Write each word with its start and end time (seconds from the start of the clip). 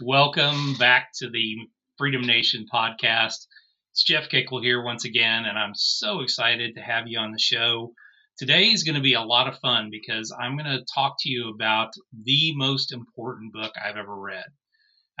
Welcome 0.00 0.74
back 0.74 1.08
to 1.16 1.28
the 1.28 1.56
Freedom 1.96 2.22
Nation 2.22 2.66
podcast. 2.72 3.46
It's 3.92 4.04
Jeff 4.04 4.28
Kickle 4.28 4.62
here 4.62 4.82
once 4.82 5.04
again, 5.04 5.44
and 5.44 5.58
I'm 5.58 5.74
so 5.74 6.20
excited 6.20 6.74
to 6.74 6.80
have 6.80 7.08
you 7.08 7.18
on 7.18 7.32
the 7.32 7.38
show. 7.38 7.92
Today 8.38 8.66
is 8.66 8.84
going 8.84 8.94
to 8.94 9.00
be 9.00 9.14
a 9.14 9.22
lot 9.22 9.48
of 9.48 9.58
fun 9.58 9.88
because 9.90 10.32
I'm 10.38 10.56
going 10.56 10.70
to 10.70 10.84
talk 10.94 11.16
to 11.20 11.28
you 11.28 11.50
about 11.52 11.90
the 12.24 12.52
most 12.54 12.92
important 12.92 13.52
book 13.52 13.72
I've 13.82 13.96
ever 13.96 14.14
read. 14.14 14.44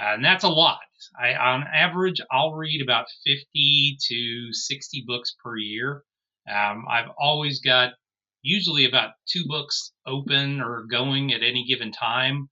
Uh, 0.00 0.14
and 0.14 0.24
that's 0.24 0.44
a 0.44 0.48
lot. 0.48 0.78
I, 1.20 1.34
on 1.34 1.64
average, 1.72 2.20
I'll 2.30 2.54
read 2.54 2.80
about 2.80 3.06
50 3.26 3.98
to 4.08 4.52
60 4.52 5.04
books 5.06 5.34
per 5.42 5.56
year. 5.56 6.04
Um, 6.48 6.84
I've 6.88 7.10
always 7.18 7.60
got 7.60 7.94
usually 8.42 8.84
about 8.84 9.10
two 9.28 9.44
books 9.46 9.92
open 10.06 10.60
or 10.60 10.84
going 10.88 11.32
at 11.32 11.42
any 11.42 11.64
given 11.66 11.90
time. 11.90 12.48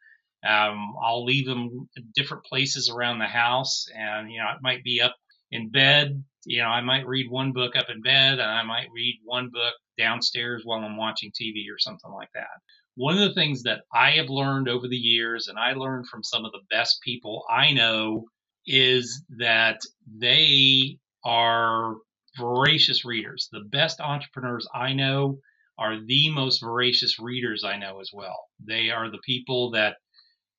Um, 0.46 0.94
I'll 1.02 1.24
leave 1.24 1.46
them 1.46 1.88
different 2.14 2.44
places 2.44 2.88
around 2.88 3.18
the 3.18 3.26
house, 3.26 3.86
and 3.94 4.30
you 4.30 4.38
know 4.38 4.48
it 4.50 4.62
might 4.62 4.84
be 4.84 5.00
up 5.00 5.14
in 5.50 5.70
bed. 5.70 6.22
You 6.44 6.62
know, 6.62 6.68
I 6.68 6.80
might 6.80 7.06
read 7.06 7.30
one 7.30 7.52
book 7.52 7.76
up 7.76 7.90
in 7.90 8.02
bed, 8.02 8.34
and 8.34 8.42
I 8.42 8.62
might 8.62 8.88
read 8.94 9.18
one 9.24 9.50
book 9.52 9.74
downstairs 9.98 10.62
while 10.64 10.80
I'm 10.80 10.96
watching 10.96 11.30
TV 11.30 11.64
or 11.72 11.78
something 11.78 12.10
like 12.10 12.30
that. 12.34 12.46
One 12.94 13.14
of 13.14 13.28
the 13.28 13.34
things 13.34 13.62
that 13.64 13.82
I 13.92 14.12
have 14.12 14.28
learned 14.28 14.68
over 14.68 14.88
the 14.88 14.96
years, 14.96 15.48
and 15.48 15.58
I 15.58 15.72
learned 15.72 16.08
from 16.08 16.22
some 16.22 16.44
of 16.44 16.52
the 16.52 16.62
best 16.70 17.00
people 17.02 17.44
I 17.50 17.72
know, 17.72 18.24
is 18.66 19.22
that 19.38 19.80
they 20.06 20.98
are 21.24 21.94
voracious 22.38 23.04
readers. 23.04 23.48
The 23.52 23.64
best 23.70 24.00
entrepreneurs 24.00 24.66
I 24.74 24.92
know 24.92 25.38
are 25.78 25.98
the 26.04 26.30
most 26.30 26.60
voracious 26.62 27.18
readers 27.18 27.64
I 27.64 27.76
know 27.76 28.00
as 28.00 28.10
well. 28.12 28.38
They 28.64 28.90
are 28.90 29.10
the 29.10 29.20
people 29.24 29.70
that 29.72 29.96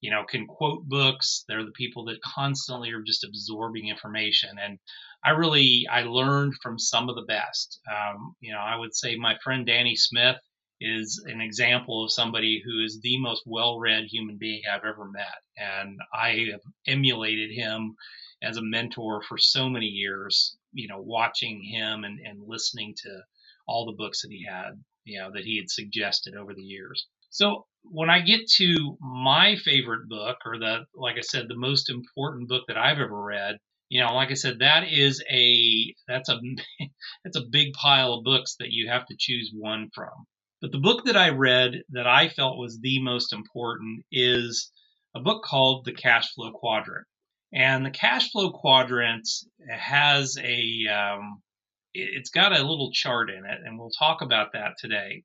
you 0.02 0.12
know, 0.12 0.24
can 0.30 0.46
quote 0.46 0.88
books. 0.88 1.44
They're 1.48 1.66
the 1.66 1.72
people 1.72 2.06
that 2.06 2.22
constantly 2.22 2.92
are 2.92 3.02
just 3.02 3.24
absorbing 3.24 3.88
information. 3.88 4.50
And 4.64 4.80
I 5.24 5.32
really, 5.32 5.88
I 5.92 6.04
learned 6.04 6.54
from 6.62 6.78
some 6.78 7.10
of 7.10 7.16
the 7.16 7.26
best. 7.28 7.80
Um, 7.90 8.36
you 8.40 8.54
know, 8.54 8.60
I 8.60 8.76
would 8.76 8.96
say 8.96 9.16
my 9.16 9.36
friend 9.44 9.66
Danny 9.66 9.96
Smith 9.96 10.38
is 10.80 11.24
an 11.26 11.42
example 11.42 12.04
of 12.04 12.12
somebody 12.12 12.62
who 12.64 12.84
is 12.84 13.00
the 13.02 13.20
most 13.20 13.42
well-read 13.48 14.06
human 14.06 14.38
being 14.38 14.62
I've 14.72 14.86
ever 14.86 15.10
met. 15.10 15.42
And 15.58 15.98
I 16.14 16.50
have 16.52 16.62
emulated 16.86 17.52
him 17.52 17.96
as 18.44 18.58
a 18.58 18.62
mentor 18.62 19.24
for 19.24 19.40
so 19.40 19.68
many 19.68 19.88
years, 19.88 20.56
you 20.74 20.88
know, 20.88 21.02
watching 21.02 21.64
him 21.64 22.04
and, 22.04 22.20
and 22.20 22.40
listening 22.46 22.94
to 22.98 23.22
all 23.68 23.88
the 23.88 23.98
books 23.98 24.22
that 24.22 24.32
he 24.32 24.46
had, 24.46 24.74
you 25.04 25.20
know, 25.20 25.32
that 25.34 25.44
he 25.44 25.58
had 25.58 25.72
suggested 25.72 26.36
over 26.36 26.54
the 26.54 26.62
years. 26.62 27.08
So 27.30 27.66
when 27.84 28.10
I 28.10 28.20
get 28.22 28.48
to 28.58 28.98
my 29.00 29.56
favorite 29.56 30.10
book, 30.10 30.38
or 30.46 30.60
the, 30.60 30.86
like 30.96 31.18
I 31.18 31.22
said, 31.22 31.46
the 31.48 31.58
most 31.58 31.90
important 31.90 32.50
book 32.50 32.64
that 32.68 32.78
I've 32.78 33.00
ever 33.00 33.22
read, 33.22 33.58
you 33.90 34.02
know, 34.02 34.14
like 34.14 34.32
I 34.32 34.36
said, 34.36 34.60
that 34.60 34.92
is 34.92 35.24
a 35.30 35.94
that's 36.08 36.30
a 36.30 36.40
that's 37.24 37.38
a 37.38 37.46
big 37.50 37.74
pile 37.74 38.14
of 38.14 38.24
books 38.24 38.56
that 38.60 38.72
you 38.72 38.90
have 38.90 39.06
to 39.08 39.16
choose 39.18 39.52
one 39.54 39.90
from. 39.94 40.26
But 40.62 40.72
the 40.72 40.80
book 40.80 41.06
that 41.06 41.16
I 41.16 41.30
read 41.30 41.84
that 41.90 42.08
I 42.08 42.30
felt 42.30 42.58
was 42.58 42.80
the 42.80 43.02
most 43.02 43.32
important 43.32 44.06
is 44.12 44.72
a 45.16 45.20
book 45.20 45.44
called 45.44 45.86
The 45.86 45.94
Cash 45.94 46.34
Flow 46.34 46.52
Quadrant. 46.52 47.06
And 47.54 47.86
the 47.86 47.92
Cash 47.92 48.32
Flow 48.32 48.52
Quadrant 48.52 49.28
has 49.70 50.36
a 50.38 50.88
um, 50.88 51.42
it's 51.98 52.30
got 52.30 52.58
a 52.58 52.64
little 52.64 52.92
chart 52.92 53.30
in 53.30 53.46
it, 53.46 53.60
and 53.64 53.78
we'll 53.78 53.92
talk 53.92 54.22
about 54.22 54.54
that 54.54 54.76
today. 54.80 55.24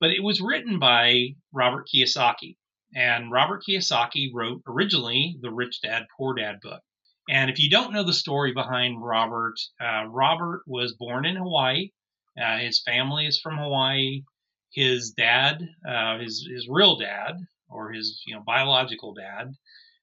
But 0.00 0.10
it 0.10 0.22
was 0.22 0.40
written 0.40 0.78
by 0.78 1.34
Robert 1.52 1.86
Kiyosaki. 1.92 2.56
And 2.94 3.30
Robert 3.30 3.62
Kiyosaki 3.68 4.30
wrote 4.34 4.62
originally 4.66 5.38
the 5.40 5.52
Rich 5.52 5.80
Dad 5.82 6.06
Poor 6.16 6.34
Dad 6.34 6.60
book. 6.60 6.82
And 7.28 7.48
if 7.48 7.60
you 7.60 7.70
don't 7.70 7.92
know 7.92 8.02
the 8.02 8.12
story 8.12 8.52
behind 8.52 9.00
Robert, 9.00 9.54
uh, 9.80 10.06
Robert 10.08 10.62
was 10.66 10.96
born 10.96 11.24
in 11.24 11.36
Hawaii. 11.36 11.90
Uh, 12.40 12.58
his 12.58 12.82
family 12.82 13.26
is 13.26 13.38
from 13.38 13.58
Hawaii. 13.58 14.22
His 14.72 15.12
dad, 15.12 15.68
uh, 15.88 16.18
his 16.18 16.48
his 16.50 16.68
real 16.68 16.96
dad, 16.96 17.36
or 17.68 17.92
his 17.92 18.22
you 18.26 18.34
know 18.34 18.42
biological 18.44 19.14
dad, 19.14 19.54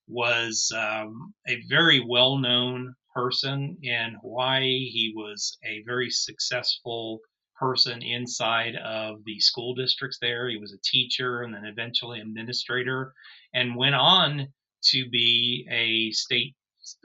was 0.08 0.72
um, 0.76 1.34
a 1.48 1.62
very 1.68 2.00
well 2.00 2.38
known 2.38 2.96
person 3.18 3.78
in 3.82 4.16
Hawaii. 4.22 4.90
He 4.98 5.12
was 5.16 5.58
a 5.66 5.84
very 5.92 6.10
successful 6.10 7.20
person 7.60 8.04
inside 8.04 8.76
of 8.76 9.24
the 9.26 9.40
school 9.40 9.74
districts 9.74 10.20
there. 10.22 10.48
He 10.50 10.58
was 10.58 10.74
a 10.74 10.86
teacher 10.94 11.42
and 11.42 11.52
then 11.54 11.66
eventually 11.66 12.20
administrator, 12.20 13.14
and 13.54 13.76
went 13.76 13.96
on 13.96 14.48
to 14.92 15.10
be 15.10 15.68
a 15.72 16.12
state 16.12 16.54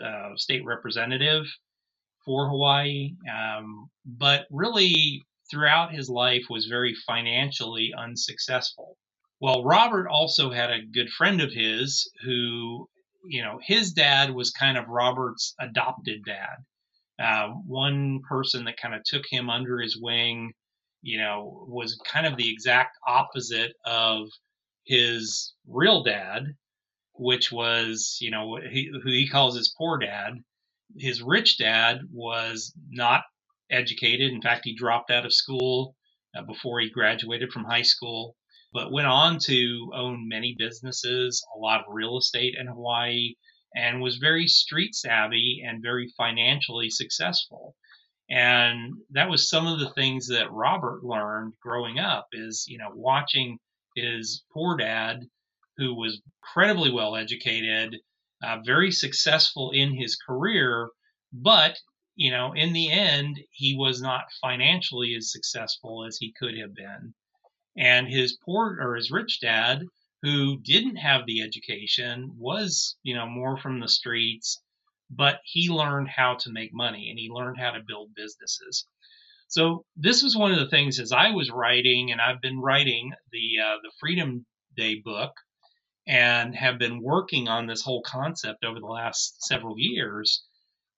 uh, 0.04 0.36
state 0.36 0.64
representative 0.66 1.44
for 2.24 2.48
Hawaii. 2.48 3.14
Um, 3.38 3.88
but 4.04 4.40
really, 4.50 5.22
throughout 5.50 5.94
his 5.94 6.08
life, 6.08 6.44
was 6.50 6.66
very 6.66 6.94
financially 7.06 7.92
unsuccessful. 8.06 8.98
Well, 9.40 9.64
Robert 9.64 10.06
also 10.08 10.50
had 10.50 10.70
a 10.70 10.86
good 10.96 11.10
friend 11.18 11.40
of 11.40 11.52
his 11.52 12.08
who, 12.24 12.88
you 13.24 13.42
know, 13.42 13.58
his 13.62 13.92
dad 13.92 14.34
was 14.34 14.50
kind 14.50 14.76
of 14.76 14.88
Robert's 14.88 15.54
adopted 15.60 16.24
dad 16.24 16.56
uh, 17.22 17.48
one 17.66 18.20
person 18.28 18.64
that 18.64 18.76
kind 18.76 18.94
of 18.94 19.02
took 19.04 19.24
him 19.30 19.48
under 19.50 19.80
his 19.80 19.98
wing, 20.00 20.52
you 21.02 21.18
know, 21.18 21.64
was 21.68 22.00
kind 22.04 22.26
of 22.26 22.36
the 22.36 22.50
exact 22.50 22.96
opposite 23.06 23.72
of 23.84 24.28
his 24.84 25.54
real 25.68 26.02
dad, 26.02 26.44
which 27.14 27.52
was, 27.52 28.18
you 28.20 28.30
know, 28.30 28.58
he, 28.68 28.90
who 29.02 29.10
he 29.10 29.28
calls 29.28 29.56
his 29.56 29.74
poor 29.76 29.98
dad. 29.98 30.34
His 30.98 31.22
rich 31.22 31.58
dad 31.58 32.00
was 32.12 32.74
not 32.90 33.22
educated. 33.70 34.32
In 34.32 34.42
fact, 34.42 34.62
he 34.64 34.74
dropped 34.74 35.10
out 35.10 35.24
of 35.24 35.32
school 35.32 35.94
uh, 36.36 36.42
before 36.42 36.80
he 36.80 36.90
graduated 36.90 37.52
from 37.52 37.64
high 37.64 37.82
school, 37.82 38.36
but 38.72 38.92
went 38.92 39.06
on 39.06 39.38
to 39.38 39.90
own 39.94 40.28
many 40.28 40.54
businesses, 40.56 41.44
a 41.54 41.58
lot 41.58 41.80
of 41.80 41.94
real 41.94 42.18
estate 42.18 42.54
in 42.58 42.66
Hawaii, 42.66 43.34
and 43.74 44.00
was 44.00 44.16
very 44.16 44.46
street 44.46 44.94
savvy 44.94 45.62
and 45.66 45.82
very 45.82 46.12
financially 46.16 46.90
successful. 46.90 47.74
And 48.30 48.94
that 49.10 49.28
was 49.28 49.50
some 49.50 49.66
of 49.66 49.78
the 49.78 49.90
things 49.90 50.28
that 50.28 50.52
Robert 50.52 51.04
learned 51.04 51.54
growing 51.60 51.98
up 51.98 52.28
is, 52.32 52.64
you 52.66 52.78
know, 52.78 52.90
watching 52.94 53.58
his 53.94 54.44
poor 54.52 54.76
dad, 54.76 55.20
who 55.76 55.94
was 55.94 56.22
incredibly 56.42 56.90
well 56.90 57.16
educated, 57.16 57.96
uh, 58.42 58.58
very 58.64 58.90
successful 58.90 59.70
in 59.70 59.94
his 59.94 60.16
career, 60.16 60.90
but 61.32 61.78
you 62.14 62.30
know, 62.30 62.52
in 62.52 62.72
the 62.72 62.90
end, 62.90 63.40
he 63.50 63.74
was 63.74 64.02
not 64.02 64.24
financially 64.40 65.14
as 65.14 65.32
successful 65.32 66.04
as 66.04 66.18
he 66.18 66.32
could 66.38 66.56
have 66.58 66.74
been. 66.74 67.14
And 67.76 68.08
his 68.08 68.38
poor 68.44 68.78
or 68.80 68.96
his 68.96 69.10
rich 69.10 69.40
dad 69.40 69.82
who 70.22 70.58
didn't 70.60 70.96
have 70.96 71.26
the 71.26 71.42
education, 71.42 72.32
was, 72.38 72.96
you 73.02 73.14
know, 73.14 73.26
more 73.26 73.58
from 73.58 73.80
the 73.80 73.88
streets, 73.88 74.62
but 75.10 75.40
he 75.44 75.68
learned 75.70 76.08
how 76.08 76.36
to 76.36 76.52
make 76.52 76.72
money 76.74 77.10
and 77.10 77.18
he 77.18 77.28
learned 77.30 77.58
how 77.58 77.72
to 77.72 77.82
build 77.86 78.14
businesses. 78.14 78.86
So 79.48 79.84
this 79.96 80.22
was 80.22 80.36
one 80.36 80.52
of 80.52 80.58
the 80.60 80.68
things 80.70 81.00
as 81.00 81.12
I 81.12 81.30
was 81.30 81.50
writing, 81.50 82.12
and 82.12 82.20
I've 82.20 82.40
been 82.40 82.60
writing 82.60 83.12
the 83.32 83.60
uh, 83.64 83.76
the 83.82 83.92
Freedom 84.00 84.46
Day 84.76 84.96
book, 85.04 85.32
and 86.06 86.54
have 86.56 86.78
been 86.78 87.02
working 87.02 87.48
on 87.48 87.66
this 87.66 87.82
whole 87.82 88.02
concept 88.02 88.64
over 88.64 88.80
the 88.80 88.86
last 88.86 89.44
several 89.44 89.76
years. 89.78 90.44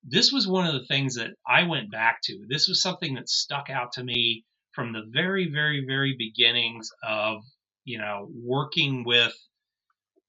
This 0.03 0.31
was 0.31 0.47
one 0.47 0.67
of 0.67 0.73
the 0.73 0.87
things 0.87 1.15
that 1.15 1.31
I 1.47 1.63
went 1.63 1.91
back 1.91 2.21
to. 2.25 2.45
This 2.49 2.67
was 2.67 2.81
something 2.81 3.15
that 3.15 3.29
stuck 3.29 3.69
out 3.69 3.93
to 3.93 4.03
me 4.03 4.45
from 4.75 4.93
the 4.93 5.03
very, 5.09 5.49
very, 5.51 5.85
very 5.85 6.15
beginnings 6.17 6.89
of 7.01 7.41
you 7.85 7.99
know, 7.99 8.27
working 8.33 9.03
with 9.05 9.33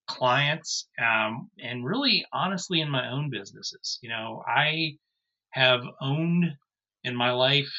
clients 0.06 0.88
um, 1.02 1.50
and 1.58 1.84
really 1.84 2.24
honestly 2.32 2.80
in 2.80 2.90
my 2.90 3.10
own 3.10 3.30
businesses. 3.30 3.98
You 4.02 4.10
know, 4.10 4.44
I 4.46 4.96
have 5.50 5.82
owned 6.00 6.52
in 7.02 7.16
my 7.16 7.32
life 7.32 7.72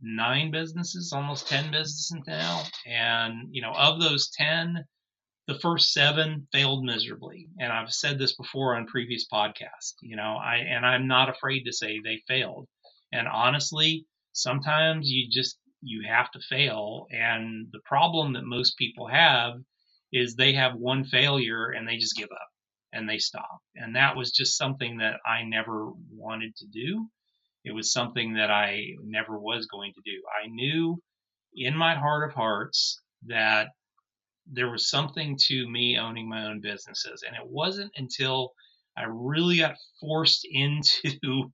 nine 0.00 0.50
businesses, 0.50 1.12
almost 1.12 1.48
10 1.48 1.72
businesses 1.72 2.14
now. 2.26 2.62
And, 2.86 3.48
you 3.50 3.62
know, 3.62 3.72
of 3.72 4.00
those 4.00 4.30
10, 4.36 4.84
the 5.48 5.58
first 5.60 5.92
seven 5.92 6.46
failed 6.52 6.84
miserably. 6.84 7.48
And 7.58 7.72
I've 7.72 7.92
said 7.92 8.18
this 8.18 8.36
before 8.36 8.76
on 8.76 8.86
previous 8.86 9.26
podcasts, 9.32 9.94
you 10.02 10.16
know, 10.16 10.36
I, 10.36 10.56
and 10.56 10.84
I'm 10.84 11.08
not 11.08 11.30
afraid 11.30 11.64
to 11.64 11.72
say 11.72 11.98
they 11.98 12.22
failed. 12.28 12.68
And 13.12 13.26
honestly, 13.26 14.04
sometimes 14.32 15.08
you 15.08 15.28
just, 15.30 15.58
you 15.80 16.04
have 16.08 16.30
to 16.32 16.40
fail. 16.40 17.06
And 17.10 17.68
the 17.72 17.80
problem 17.84 18.32
that 18.34 18.44
most 18.44 18.76
people 18.76 19.06
have 19.08 19.54
is 20.12 20.34
they 20.34 20.52
have 20.54 20.76
one 20.76 21.04
failure 21.04 21.70
and 21.70 21.86
they 21.86 21.96
just 21.96 22.16
give 22.16 22.30
up 22.30 22.48
and 22.92 23.08
they 23.08 23.18
stop. 23.18 23.60
And 23.74 23.96
that 23.96 24.16
was 24.16 24.30
just 24.30 24.56
something 24.56 24.98
that 24.98 25.20
I 25.26 25.42
never 25.42 25.90
wanted 26.10 26.56
to 26.56 26.66
do. 26.66 27.08
It 27.64 27.72
was 27.72 27.92
something 27.92 28.34
that 28.34 28.50
I 28.50 28.94
never 29.02 29.38
was 29.38 29.66
going 29.66 29.92
to 29.94 30.00
do. 30.04 30.22
I 30.42 30.48
knew 30.48 31.02
in 31.54 31.76
my 31.76 31.94
heart 31.94 32.28
of 32.28 32.34
hearts 32.34 33.00
that 33.26 33.68
there 34.46 34.70
was 34.70 34.88
something 34.88 35.36
to 35.48 35.68
me 35.68 35.98
owning 35.98 36.28
my 36.28 36.46
own 36.46 36.60
businesses. 36.60 37.24
And 37.26 37.34
it 37.36 37.46
wasn't 37.46 37.90
until 37.96 38.52
I 38.96 39.04
really 39.08 39.58
got 39.58 39.74
forced 40.00 40.46
into 40.50 41.50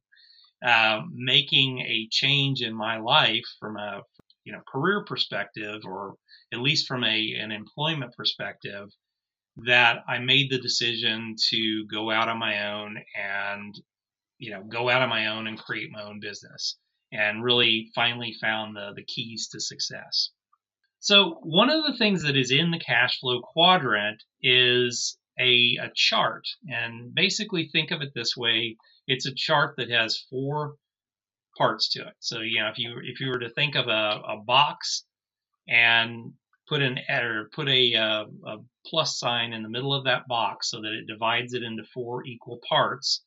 uh, 0.65 1.01
making 1.13 1.81
a 1.81 2.09
change 2.11 2.63
in 2.63 2.75
my 2.75 2.99
life 2.99 3.45
from 3.59 3.77
a 3.77 4.03
you 4.45 4.53
know 4.53 4.61
career 4.67 5.05
perspective 5.05 5.83
or 5.85 6.15
at 6.53 6.61
least 6.61 6.87
from 6.87 7.05
a 7.05 7.35
an 7.35 7.53
employment 7.53 8.15
perspective 8.17 8.89
that 9.67 9.99
I 10.09 10.19
made 10.19 10.51
the 10.51 10.59
decision 10.59 11.37
to 11.51 11.87
go 11.87 12.11
out 12.11 12.29
on 12.29 12.39
my 12.39 12.73
own 12.73 12.97
and 13.17 13.75
you 14.39 14.51
know 14.51 14.63
go 14.65 14.89
out 14.89 15.03
on 15.03 15.09
my 15.09 15.27
own 15.29 15.47
and 15.47 15.59
create 15.59 15.91
my 15.91 16.03
own 16.03 16.21
business 16.21 16.79
and 17.13 17.45
really 17.45 17.91
finally 17.95 18.35
found 18.41 18.77
the 18.77 18.93
the 18.95 19.05
keys 19.05 19.49
to 19.49 19.61
success. 19.61 20.31
So 21.01 21.41
one 21.43 21.69
of 21.69 21.85
the 21.85 21.97
things 21.99 22.23
that 22.23 22.37
is 22.37 22.53
in 22.53 22.71
the 22.71 22.79
cash 22.79 23.19
flow 23.19 23.41
quadrant 23.41 24.23
is 24.41 25.19
a, 25.39 25.77
a 25.81 25.91
chart. 25.95 26.47
And 26.69 27.15
basically 27.15 27.69
think 27.69 27.91
of 27.91 28.03
it 28.03 28.13
this 28.15 28.37
way. 28.37 28.77
It's 29.07 29.27
a 29.27 29.35
chart 29.35 29.75
that 29.77 29.91
has 29.91 30.25
four 30.31 30.77
parts 31.57 31.91
to 31.91 32.01
it. 32.01 32.15
So, 32.19 32.41
you 32.41 32.61
know, 32.61 32.69
if 32.69 32.79
you 32.79 32.99
if 33.03 33.21
you 33.21 33.29
were 33.29 33.41
to 33.41 33.51
think 33.51 33.75
of 33.75 33.89
a, 33.89 34.21
a 34.27 34.37
box 34.45 35.05
and 35.69 36.33
put 36.69 36.83
an 36.83 36.99
or 37.09 37.49
put 37.55 37.69
a, 37.69 37.95
a, 37.95 38.03
uh, 38.03 38.25
a 38.47 38.57
plus 38.87 39.19
sign 39.19 39.53
in 39.53 39.63
the 39.63 39.69
middle 39.69 39.95
of 39.95 40.05
that 40.05 40.27
box 40.29 40.71
so 40.71 40.81
that 40.81 40.93
it 40.93 41.07
divides 41.07 41.55
it 41.55 41.63
into 41.63 41.85
four 41.93 42.25
equal 42.25 42.59
parts, 42.69 43.25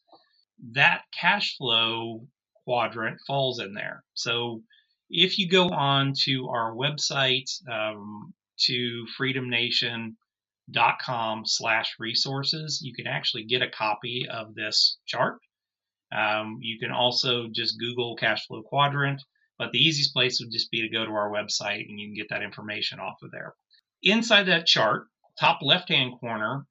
that 0.72 1.02
cash 1.20 1.58
flow 1.58 2.26
quadrant 2.64 3.20
falls 3.28 3.60
in 3.60 3.74
there. 3.74 4.04
So 4.14 4.64
if 5.10 5.38
you 5.38 5.50
go 5.50 5.70
on 5.70 6.14
to 6.24 6.48
our 6.50 6.74
website 6.74 7.50
um, 7.72 8.34
to 8.62 9.06
freedomnation.com 9.20 11.46
slash 11.46 11.96
resources, 12.00 12.82
you 12.84 12.96
can 12.96 13.06
actually 13.06 13.44
get 13.44 13.62
a 13.62 13.70
copy 13.70 14.28
of 14.30 14.56
this 14.56 14.98
chart. 15.06 15.40
Um, 16.16 16.60
you 16.62 16.80
can 16.80 16.92
also 16.92 17.48
just 17.52 17.80
Google 17.80 18.16
cash 18.16 18.46
flow 18.48 18.64
quadrant, 18.64 19.22
but 19.58 19.72
the 19.72 19.80
easiest 19.80 20.14
place 20.14 20.40
would 20.40 20.52
just 20.52 20.72
be 20.72 20.82
to 20.82 20.90
go 20.90 21.06
to 21.06 21.12
our 21.12 21.32
website 21.32 21.90
and 21.90 22.00
you 22.00 22.08
can 22.08 22.16
get 22.16 22.30
that 22.30 22.44
information 22.44 23.00
off 23.00 23.16
of 23.24 23.32
there. 23.32 23.54
Inside 24.02 24.44
that 24.44 24.66
chart, 24.66 25.08
top 25.40 25.60
left 25.62 25.90
hand 25.90 26.14
corner, 26.20 26.66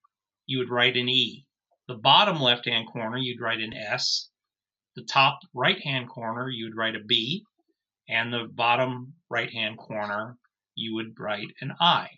you 0.47 0.59
would 0.59 0.71
write 0.71 0.97
an 0.97 1.09
E. 1.09 1.47
The 1.89 1.95
bottom 1.95 2.41
left 2.41 2.67
hand 2.67 2.89
corner, 2.91 3.19
you'd 3.19 3.41
write 3.41 3.61
an 3.61 3.75
S. 3.75 4.31
The 4.97 5.05
top 5.05 5.41
right 5.53 5.81
hand 5.83 6.09
corner, 6.09 6.49
you'd 6.49 6.77
write 6.77 6.95
a 6.97 7.05
B 7.05 7.45
and 8.09 8.33
the 8.33 8.47
bottom 8.53 9.15
right 9.31 9.51
hand 9.51 9.79
corner, 9.79 10.37
you 10.75 10.95
would 10.95 11.19
write 11.19 11.49
an 11.61 11.73
I. 11.81 12.09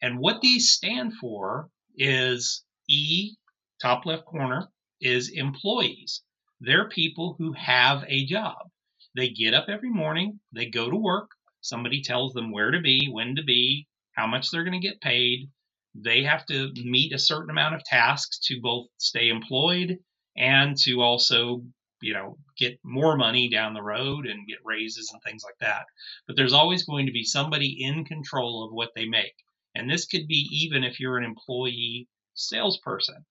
And 0.00 0.18
what 0.18 0.40
these 0.40 0.72
stand 0.72 1.14
for 1.14 1.68
is 1.96 2.64
E, 2.88 3.36
top 3.80 4.06
left 4.06 4.24
corner, 4.24 4.68
is 5.00 5.30
employees. 5.30 6.22
They're 6.60 6.88
people 6.88 7.36
who 7.38 7.52
have 7.52 8.04
a 8.08 8.24
job. 8.26 8.70
They 9.16 9.28
get 9.28 9.54
up 9.54 9.66
every 9.68 9.90
morning, 9.90 10.40
they 10.52 10.66
go 10.66 10.90
to 10.90 10.96
work, 10.96 11.30
somebody 11.60 12.02
tells 12.02 12.32
them 12.32 12.50
where 12.50 12.70
to 12.70 12.80
be, 12.80 13.08
when 13.10 13.36
to 13.36 13.42
be, 13.42 13.86
how 14.12 14.26
much 14.26 14.50
they're 14.50 14.64
going 14.64 14.80
to 14.80 14.88
get 14.88 15.00
paid. 15.00 15.50
They 15.94 16.24
have 16.24 16.44
to 16.46 16.72
meet 16.74 17.12
a 17.12 17.18
certain 17.18 17.50
amount 17.50 17.76
of 17.76 17.84
tasks 17.84 18.38
to 18.46 18.60
both 18.60 18.88
stay 18.98 19.28
employed 19.28 19.98
and 20.36 20.76
to 20.78 21.00
also 21.00 21.62
you 22.00 22.12
know 22.12 22.36
get 22.58 22.78
more 22.84 23.16
money 23.16 23.48
down 23.48 23.74
the 23.74 23.82
road 23.82 24.26
and 24.26 24.46
get 24.46 24.58
raises 24.64 25.10
and 25.12 25.22
things 25.22 25.42
like 25.44 25.56
that 25.60 25.84
but 26.26 26.36
there's 26.36 26.52
always 26.52 26.84
going 26.84 27.06
to 27.06 27.12
be 27.12 27.24
somebody 27.24 27.82
in 27.82 28.04
control 28.04 28.64
of 28.64 28.72
what 28.72 28.90
they 28.94 29.06
make 29.06 29.34
and 29.74 29.88
this 29.88 30.06
could 30.06 30.26
be 30.26 30.48
even 30.50 30.84
if 30.84 30.98
you're 30.98 31.18
an 31.18 31.24
employee 31.24 32.08
salesperson 32.34 33.24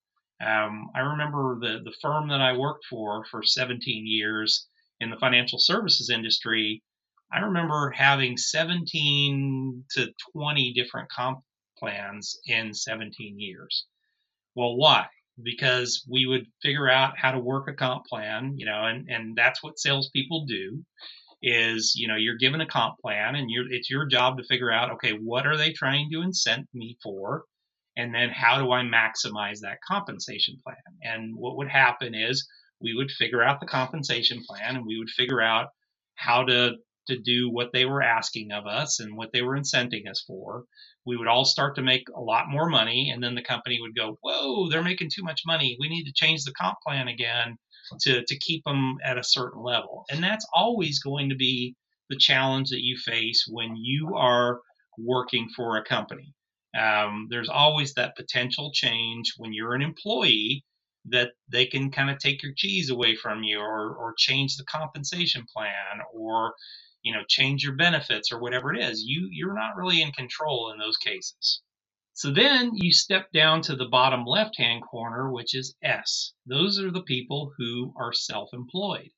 um, 0.46 0.90
i 0.96 1.00
remember 1.00 1.58
the, 1.60 1.80
the 1.84 1.94
firm 2.02 2.28
that 2.28 2.42
i 2.42 2.56
worked 2.56 2.86
for 2.90 3.26
for 3.26 3.44
17 3.44 4.06
years 4.06 4.68
in 5.00 5.10
the 5.10 5.18
financial 5.18 5.60
services 5.60 6.10
industry 6.10 6.82
i 7.32 7.40
remember 7.40 7.90
having 7.92 8.38
17 8.38 9.84
to 9.92 10.14
20 10.34 10.74
different 10.74 11.10
comp 11.10 11.40
plans 11.78 12.40
in 12.48 12.74
17 12.74 13.40
years 13.40 13.86
well 14.56 14.76
why 14.76 15.08
because 15.42 16.06
we 16.10 16.26
would 16.26 16.46
figure 16.62 16.90
out 16.90 17.18
how 17.18 17.32
to 17.32 17.40
work 17.40 17.68
a 17.68 17.74
comp 17.74 18.06
plan, 18.06 18.54
you 18.56 18.66
know, 18.66 18.86
and, 18.86 19.10
and 19.10 19.36
that's 19.36 19.64
what 19.64 19.80
salespeople 19.80 20.46
do 20.46 20.84
is, 21.42 21.94
you 21.96 22.08
know, 22.08 22.16
you're 22.16 22.38
given 22.38 22.62
a 22.62 22.68
comp 22.68 23.00
plan 23.00 23.36
and 23.36 23.50
you're, 23.50 23.72
it's 23.72 23.90
your 23.90 24.06
job 24.06 24.38
to 24.38 24.44
figure 24.44 24.72
out, 24.72 24.92
okay, 24.92 25.12
what 25.12 25.48
are 25.48 25.58
they 25.58 25.72
trying 25.72 26.10
to 26.12 26.22
incent 26.22 26.66
me 26.74 26.98
for? 27.02 27.44
And 27.96 28.14
then 28.14 28.30
how 28.30 28.58
do 28.58 28.72
I 28.72 28.82
maximize 28.82 29.60
that 29.62 29.82
compensation 29.88 30.58
plan? 30.64 30.78
And 31.02 31.36
what 31.36 31.58
would 31.58 31.70
happen 31.70 32.16
is 32.16 32.48
we 32.82 32.94
would 32.94 33.12
figure 33.12 33.44
out 33.44 33.60
the 33.60 33.68
compensation 33.68 34.44
plan 34.48 34.76
and 34.76 34.86
we 34.86 34.98
would 34.98 35.10
figure 35.10 35.42
out 35.42 35.70
how 36.16 36.44
to 36.46 36.76
to 37.08 37.20
do 37.20 37.50
what 37.50 37.74
they 37.74 37.86
were 37.86 38.02
asking 38.02 38.52
of 38.54 38.66
us 38.66 39.02
and 39.02 39.18
what 39.18 39.30
they 39.34 39.42
were 39.42 39.58
incenting 39.58 40.10
us 40.10 40.24
for. 40.26 40.64
We 41.06 41.18
would 41.18 41.28
all 41.28 41.44
start 41.44 41.76
to 41.76 41.82
make 41.82 42.08
a 42.16 42.22
lot 42.22 42.48
more 42.48 42.70
money, 42.70 43.10
and 43.10 43.22
then 43.22 43.36
the 43.36 43.42
company 43.42 43.80
would 43.82 43.96
go, 43.96 44.18
"Whoa, 44.22 44.70
they're 44.70 44.84
making 44.84 45.10
too 45.10 45.24
much 45.24 45.42
money. 45.46 45.76
We 45.80 45.90
need 45.90 46.06
to 46.06 46.14
change 46.14 46.44
the 46.44 46.54
comp 46.54 46.78
plan 46.86 47.10
again 47.10 47.58
to 48.02 48.24
to 48.24 48.40
keep 48.40 48.64
them 48.64 48.98
at 49.04 49.18
a 49.18 49.24
certain 49.24 49.62
level." 49.62 50.06
And 50.10 50.24
that's 50.24 50.48
always 50.54 51.00
going 51.00 51.30
to 51.30 51.36
be 51.36 51.76
the 52.10 52.18
challenge 52.18 52.70
that 52.70 52.84
you 52.84 52.98
face 52.98 53.46
when 53.50 53.76
you 53.76 54.16
are 54.16 54.62
working 54.98 55.50
for 55.56 55.78
a 55.78 55.84
company. 55.84 56.34
Um, 56.80 57.28
there's 57.30 57.50
always 57.50 57.96
that 57.96 58.18
potential 58.18 58.72
change 58.74 59.34
when 59.38 59.54
you're 59.54 59.76
an 59.76 59.84
employee 59.84 60.64
that 61.08 61.32
they 61.52 61.68
can 61.68 61.92
kind 61.92 62.12
of 62.12 62.20
take 62.20 62.44
your 62.44 62.54
cheese 62.56 62.92
away 62.92 63.16
from 63.16 63.44
you 63.44 63.60
or, 63.60 63.96
or 63.96 64.16
change 64.18 64.58
the 64.58 64.66
compensation 64.66 65.46
plan 65.54 66.02
or 66.14 66.54
you 67.04 67.14
know 67.14 67.24
change 67.28 67.64
your 67.66 67.76
benefits 67.76 68.32
or 68.32 68.40
whatever 68.40 68.74
it 68.74 68.82
is. 68.82 69.04
You 69.04 69.30
you're 69.32 69.56
not 69.56 69.76
really 69.78 70.02
in 70.02 70.12
control 70.14 70.72
in 70.72 70.80
those 70.80 70.98
cases. 70.98 71.62
So 72.14 72.32
then 72.34 72.72
you 72.76 72.94
step 72.94 73.32
down 73.34 73.62
to 73.64 73.76
the 73.76 73.88
bottom 73.90 74.26
left 74.26 74.58
hand 74.58 74.84
corner 74.84 75.32
which 75.32 75.56
is 75.56 75.76
s. 75.84 76.34
Those 76.48 76.80
are 76.80 76.92
the 76.92 77.04
people 77.04 77.54
who 77.58 77.94
are 77.98 78.14
self-employed. 78.14 79.10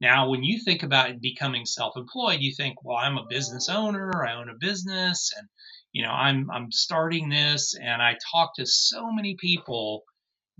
Now 0.00 0.30
when 0.30 0.44
you 0.44 0.60
think 0.60 0.82
about 0.84 1.20
becoming 1.20 1.66
self-employed 1.66 2.40
you 2.40 2.54
think 2.54 2.84
well 2.84 2.98
i'm 2.98 3.18
a 3.18 3.26
business 3.30 3.68
owner 3.68 4.24
i 4.26 4.34
own 4.34 4.50
a 4.50 4.54
business 4.58 5.32
and 5.38 5.48
you 5.92 6.02
know 6.02 6.10
i'm 6.10 6.50
i'm 6.50 6.70
starting 6.70 7.28
this 7.28 7.76
and 7.80 8.02
i 8.02 8.16
talk 8.32 8.54
to 8.54 8.66
so 8.66 9.10
many 9.12 9.36
people 9.36 10.04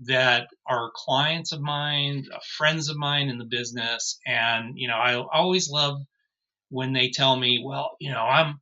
that 0.01 0.47
are 0.65 0.91
clients 0.95 1.51
of 1.51 1.61
mine, 1.61 2.25
uh, 2.33 2.39
friends 2.57 2.89
of 2.89 2.97
mine 2.97 3.29
in 3.29 3.37
the 3.37 3.45
business. 3.45 4.19
And, 4.25 4.73
you 4.75 4.87
know, 4.87 4.95
I 4.95 5.15
always 5.15 5.69
love 5.69 6.01
when 6.69 6.93
they 6.93 7.09
tell 7.09 7.35
me, 7.35 7.61
well, 7.65 7.91
you 7.99 8.11
know, 8.11 8.21
I'm, 8.21 8.59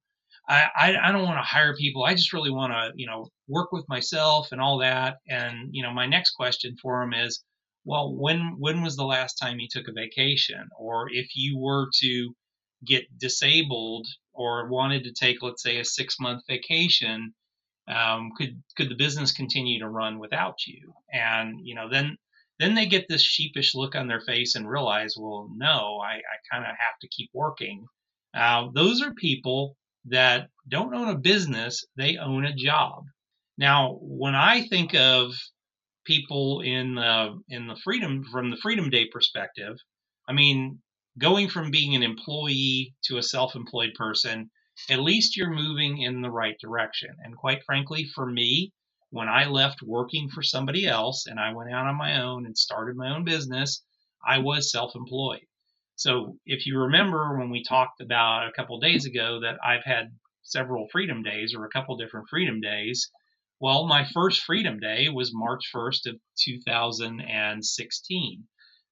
I, 0.49 0.95
I, 1.03 1.11
don't 1.11 1.25
want 1.25 1.37
to 1.37 1.43
hire 1.43 1.75
people. 1.75 2.05
I 2.05 2.13
just 2.13 2.31
really 2.31 2.51
want 2.51 2.71
to, 2.71 2.91
you 2.95 3.05
know, 3.05 3.27
work 3.49 3.73
with 3.73 3.87
myself 3.89 4.53
and 4.53 4.61
all 4.61 4.77
that. 4.77 5.17
And, 5.27 5.69
you 5.71 5.83
know, 5.83 5.91
my 5.91 6.05
next 6.07 6.31
question 6.31 6.77
for 6.81 7.01
them 7.01 7.13
is, 7.13 7.43
well, 7.83 8.15
when, 8.15 8.55
when 8.57 8.81
was 8.81 8.95
the 8.95 9.05
last 9.05 9.35
time 9.35 9.59
you 9.59 9.67
took 9.69 9.89
a 9.89 9.93
vacation? 9.93 10.69
Or 10.79 11.09
if 11.11 11.35
you 11.35 11.59
were 11.59 11.89
to 11.99 12.33
get 12.85 13.05
disabled 13.19 14.07
or 14.37 14.69
wanted 14.69 15.03
to 15.03 15.11
take, 15.11 15.41
let's 15.41 15.63
say, 15.63 15.79
a 15.79 15.85
six 15.85 16.19
month 16.19 16.43
vacation, 16.47 17.33
um, 17.87 18.31
could, 18.37 18.61
could 18.75 18.89
the 18.89 18.95
business 18.95 19.31
continue 19.31 19.79
to 19.79 19.89
run 19.89 20.19
without 20.19 20.65
you? 20.67 20.93
And, 21.11 21.59
you 21.63 21.75
know, 21.75 21.89
then, 21.89 22.17
then 22.59 22.75
they 22.75 22.85
get 22.85 23.07
this 23.09 23.21
sheepish 23.23 23.75
look 23.75 23.95
on 23.95 24.07
their 24.07 24.21
face 24.21 24.55
and 24.55 24.69
realize, 24.69 25.15
well, 25.17 25.49
no, 25.55 25.99
I, 26.03 26.15
I 26.15 26.37
kind 26.51 26.63
of 26.63 26.75
have 26.77 26.99
to 27.01 27.07
keep 27.09 27.29
working 27.33 27.85
uh, 28.37 28.67
those 28.73 29.01
are 29.01 29.13
people 29.13 29.75
that 30.05 30.49
don't 30.67 30.93
own 30.93 31.09
a 31.09 31.17
business, 31.17 31.85
they 31.95 32.17
own 32.17 32.45
a 32.45 32.53
job. 32.53 33.05
Now, 33.57 33.97
when 34.01 34.35
I 34.35 34.67
think 34.67 34.93
of 34.93 35.33
people 36.05 36.61
in 36.61 36.95
the 36.95 37.41
in 37.49 37.67
the 37.67 37.75
freedom 37.83 38.23
from 38.31 38.51
the 38.51 38.57
Freedom 38.57 38.89
Day 38.89 39.07
perspective, 39.11 39.75
I 40.27 40.33
mean 40.33 40.79
going 41.17 41.49
from 41.49 41.71
being 41.71 41.95
an 41.95 42.03
employee 42.03 42.95
to 43.03 43.17
a 43.17 43.23
self 43.23 43.55
employed 43.55 43.93
person, 43.95 44.49
at 44.89 44.99
least 44.99 45.35
you're 45.35 45.49
moving 45.49 46.01
in 46.01 46.21
the 46.21 46.29
right 46.29 46.57
direction. 46.59 47.09
And 47.23 47.35
quite 47.35 47.63
frankly, 47.65 48.05
for 48.13 48.25
me, 48.25 48.71
when 49.09 49.29
I 49.29 49.47
left 49.47 49.81
working 49.81 50.29
for 50.29 50.43
somebody 50.43 50.85
else 50.85 51.25
and 51.27 51.39
I 51.39 51.53
went 51.53 51.71
out 51.71 51.87
on 51.87 51.95
my 51.95 52.21
own 52.21 52.45
and 52.45 52.57
started 52.57 52.95
my 52.95 53.15
own 53.15 53.23
business, 53.23 53.83
I 54.25 54.39
was 54.39 54.71
self 54.71 54.95
employed. 54.95 55.45
So 55.95 56.37
if 56.45 56.67
you 56.67 56.77
remember 56.77 57.37
when 57.37 57.49
we 57.49 57.63
talked 57.63 58.01
about 58.01 58.47
a 58.47 58.51
couple 58.51 58.79
days 58.79 59.05
ago 59.05 59.39
that 59.41 59.57
I've 59.65 59.83
had 59.83 60.15
several 60.43 60.87
freedom 60.91 61.23
days 61.23 61.55
or 61.55 61.65
a 61.65 61.69
couple 61.69 61.97
different 61.97 62.29
freedom 62.29 62.61
days, 62.61 63.09
well, 63.59 63.87
my 63.87 64.05
first 64.13 64.41
freedom 64.41 64.79
day 64.79 65.09
was 65.09 65.33
March 65.33 65.63
1st 65.73 66.05
of 66.05 66.19
2016. 66.39 68.43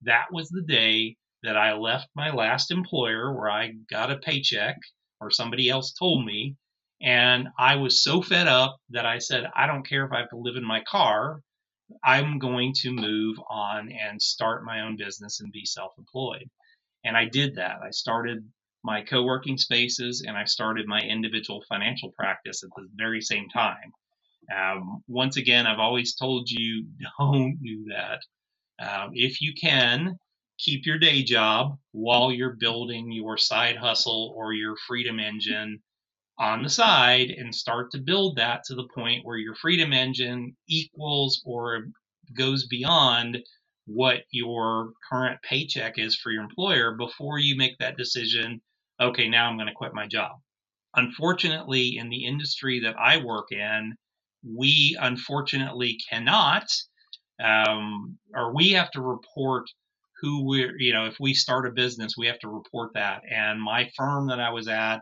That 0.02 0.26
was 0.32 0.50
the 0.50 0.64
day 0.64 1.18
that 1.44 1.58
I 1.58 1.74
left 1.74 2.08
my 2.16 2.32
last 2.32 2.72
employer 2.72 3.34
where 3.34 3.50
I 3.50 3.74
got 3.90 4.12
a 4.12 4.18
paycheck 4.18 4.78
or 5.22 5.32
somebody 5.32 5.70
else 5.70 5.94
told 5.94 6.26
me. 6.26 6.56
And 7.02 7.50
I 7.60 7.76
was 7.76 8.04
so 8.04 8.22
fed 8.22 8.48
up 8.48 8.78
that 8.92 9.06
I 9.06 9.20
said, 9.20 9.46
I 9.56 9.68
don't 9.68 9.88
care 9.88 10.06
if 10.06 10.12
I 10.12 10.20
have 10.20 10.30
to 10.30 10.38
live 10.38 10.56
in 10.56 10.66
my 10.66 10.82
car. 10.88 11.42
I'm 12.04 12.40
going 12.40 12.74
to 12.82 12.92
move 12.92 13.38
on 13.50 13.92
and 13.92 14.22
start 14.22 14.66
my 14.66 14.82
own 14.82 14.98
business 14.98 15.40
and 15.42 15.52
be 15.52 15.66
self 15.66 15.94
employed. 15.98 16.50
And 17.06 17.18
I 17.18 17.26
did 17.26 17.56
that. 17.56 17.78
I 17.86 17.92
started 17.92 18.40
my 18.84 19.02
co 19.04 19.24
working 19.24 19.58
spaces 19.58 20.24
and 20.28 20.38
I 20.38 20.46
started 20.46 20.88
my 20.88 21.02
individual 21.02 21.64
financial 21.70 22.12
practice 22.18 22.64
at 22.64 22.70
the 22.76 22.88
very 22.96 23.22
same 23.22 23.50
time. 23.50 23.92
Um, 24.56 25.04
once 25.08 25.38
again, 25.38 25.68
I've 25.68 25.80
always 25.80 26.16
told 26.16 26.50
you 26.50 26.88
don't 27.20 27.58
do 27.64 27.86
that. 27.90 28.20
Um, 28.80 29.12
if 29.14 29.42
you 29.42 29.54
can, 29.60 30.18
keep 30.58 30.86
your 30.86 30.98
day 30.98 31.24
job 31.24 31.78
while 31.92 32.32
you're 32.32 32.56
building 32.56 33.12
your 33.12 33.38
side 33.38 33.76
hustle 33.76 34.34
or 34.36 34.54
your 34.54 34.76
freedom 34.88 35.20
engine 35.20 35.82
on 36.38 36.64
the 36.64 36.70
side 36.70 37.30
and 37.30 37.54
start 37.54 37.92
to 37.92 38.00
build 38.00 38.38
that 38.38 38.64
to 38.66 38.76
the 38.76 38.88
point 38.94 39.26
where 39.26 39.38
your 39.38 39.56
freedom 39.56 39.94
engine 39.94 40.56
equals 40.68 41.42
or 41.46 41.86
goes 42.38 42.68
beyond 42.68 43.38
what 43.86 44.24
your 44.32 44.92
current 45.10 45.40
paycheck 45.44 45.98
is 45.98 46.16
for 46.16 46.32
your 46.32 46.44
employer 46.44 46.96
before 46.96 47.40
you 47.40 47.56
make 47.56 47.78
that 47.78 47.98
decision 47.98 48.60
okay 49.00 49.30
now 49.30 49.48
i'm 49.48 49.58
going 49.58 49.68
to 49.68 49.74
quit 49.74 49.94
my 49.94 50.08
job. 50.08 50.32
Unfortunately 50.96 51.98
in 51.98 52.10
the 52.10 52.26
industry 52.26 52.80
that 52.80 52.96
i 52.98 53.18
work 53.18 53.52
in 53.52 53.96
we 54.44 54.98
unfortunately 55.00 55.98
cannot 56.10 56.68
um, 57.44 58.18
or 58.34 58.54
we 58.54 58.72
have 58.72 58.92
to 58.92 59.02
report 59.02 59.66
who 60.22 60.46
we're, 60.46 60.78
you 60.80 60.94
know, 60.94 61.06
if 61.06 61.16
we 61.20 61.34
start 61.34 61.68
a 61.68 61.72
business, 61.72 62.16
we 62.18 62.28
have 62.28 62.40
to 62.40 62.48
report 62.48 62.92
that. 62.94 63.22
And 63.30 63.62
my 63.62 63.90
firm 63.98 64.28
that 64.28 64.40
I 64.40 64.50
was 64.50 64.68
at 64.68 65.02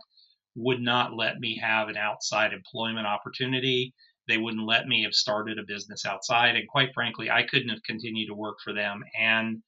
would 0.55 0.81
not 0.81 1.15
let 1.15 1.39
me 1.39 1.59
have 1.61 1.89
an 1.89 1.97
outside 1.97 2.53
employment 2.53 3.07
opportunity. 3.07 3.93
They 4.27 4.37
wouldn't 4.37 4.65
let 4.65 4.87
me 4.87 5.03
have 5.03 5.13
started 5.13 5.59
a 5.59 5.63
business 5.67 6.05
outside. 6.05 6.55
And 6.55 6.67
quite 6.67 6.93
frankly, 6.93 7.29
I 7.29 7.43
couldn't 7.43 7.69
have 7.69 7.83
continued 7.83 8.27
to 8.27 8.35
work 8.35 8.57
for 8.63 8.73
them 8.73 9.03
and 9.19 9.61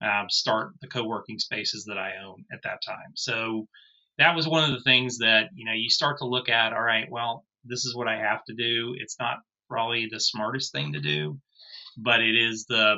um, 0.00 0.30
start 0.30 0.72
the 0.80 0.88
co 0.88 1.04
working 1.04 1.38
spaces 1.38 1.84
that 1.86 1.98
I 1.98 2.12
own 2.24 2.44
at 2.52 2.60
that 2.64 2.80
time. 2.86 3.12
So 3.14 3.66
that 4.18 4.34
was 4.34 4.48
one 4.48 4.64
of 4.64 4.76
the 4.76 4.82
things 4.82 5.18
that, 5.18 5.50
you 5.54 5.64
know, 5.64 5.72
you 5.72 5.90
start 5.90 6.18
to 6.18 6.26
look 6.26 6.48
at, 6.48 6.72
all 6.72 6.82
right, 6.82 7.10
well, 7.10 7.44
this 7.64 7.84
is 7.84 7.94
what 7.94 8.08
I 8.08 8.16
have 8.16 8.44
to 8.44 8.54
do. 8.54 8.94
It's 8.98 9.16
not 9.20 9.38
probably 9.68 10.08
the 10.10 10.20
smartest 10.20 10.72
thing 10.72 10.92
to 10.92 11.00
do, 11.00 11.38
but 11.96 12.20
it 12.20 12.36
is 12.36 12.64
the 12.68 12.96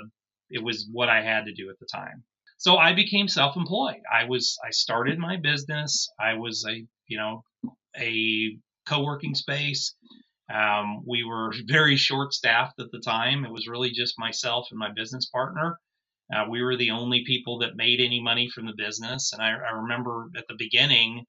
it 0.50 0.62
was 0.62 0.88
what 0.92 1.08
I 1.08 1.22
had 1.22 1.46
to 1.46 1.52
do 1.52 1.70
at 1.70 1.78
the 1.78 1.86
time. 1.86 2.24
So 2.58 2.76
I 2.76 2.92
became 2.92 3.28
self-employed. 3.28 4.02
I 4.12 4.24
was 4.24 4.58
I 4.64 4.70
started 4.70 5.18
my 5.18 5.36
business. 5.36 6.10
I 6.18 6.34
was 6.34 6.64
a 6.68 6.84
you 7.06 7.16
know 7.16 7.44
a 7.96 8.58
co-working 8.86 9.34
space. 9.34 9.94
Um, 10.52 11.02
we 11.06 11.24
were 11.24 11.54
very 11.66 11.96
short 11.96 12.34
staffed 12.34 12.80
at 12.80 12.90
the 12.90 13.00
time. 13.00 13.44
It 13.44 13.52
was 13.52 13.68
really 13.68 13.90
just 13.90 14.18
myself 14.18 14.68
and 14.70 14.78
my 14.78 14.90
business 14.94 15.26
partner. 15.26 15.78
Uh, 16.34 16.44
we 16.48 16.62
were 16.62 16.76
the 16.76 16.90
only 16.90 17.24
people 17.24 17.58
that 17.58 17.76
made 17.76 18.00
any 18.00 18.20
money 18.20 18.48
from 18.48 18.66
the 18.66 18.74
business. 18.76 19.32
And 19.32 19.42
I, 19.42 19.50
I 19.50 19.72
remember 19.82 20.28
at 20.36 20.46
the 20.48 20.54
beginning, 20.56 21.24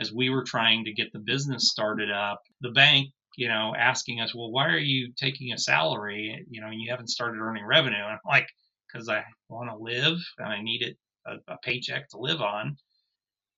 as 0.00 0.12
we 0.12 0.30
were 0.30 0.44
trying 0.44 0.84
to 0.84 0.92
get 0.92 1.12
the 1.12 1.18
business 1.18 1.70
started 1.70 2.10
up, 2.10 2.40
the 2.60 2.70
bank 2.70 3.10
you 3.36 3.48
know, 3.48 3.74
asking 3.76 4.20
us, 4.20 4.34
well, 4.34 4.50
why 4.50 4.66
are 4.66 4.78
you 4.78 5.12
taking 5.16 5.52
a 5.52 5.58
salary, 5.58 6.44
you 6.50 6.60
know, 6.60 6.68
and 6.68 6.80
you 6.80 6.90
haven't 6.90 7.08
started 7.08 7.40
earning 7.40 7.66
revenue? 7.66 7.96
And 7.96 8.12
I'm 8.12 8.18
like, 8.26 8.48
because 8.94 9.08
I 9.08 9.24
want 9.48 9.70
to 9.70 9.76
live 9.76 10.18
and 10.38 10.48
I 10.48 10.62
needed 10.62 10.96
a, 11.26 11.52
a 11.52 11.58
paycheck 11.62 12.08
to 12.10 12.18
live 12.18 12.40
on. 12.40 12.76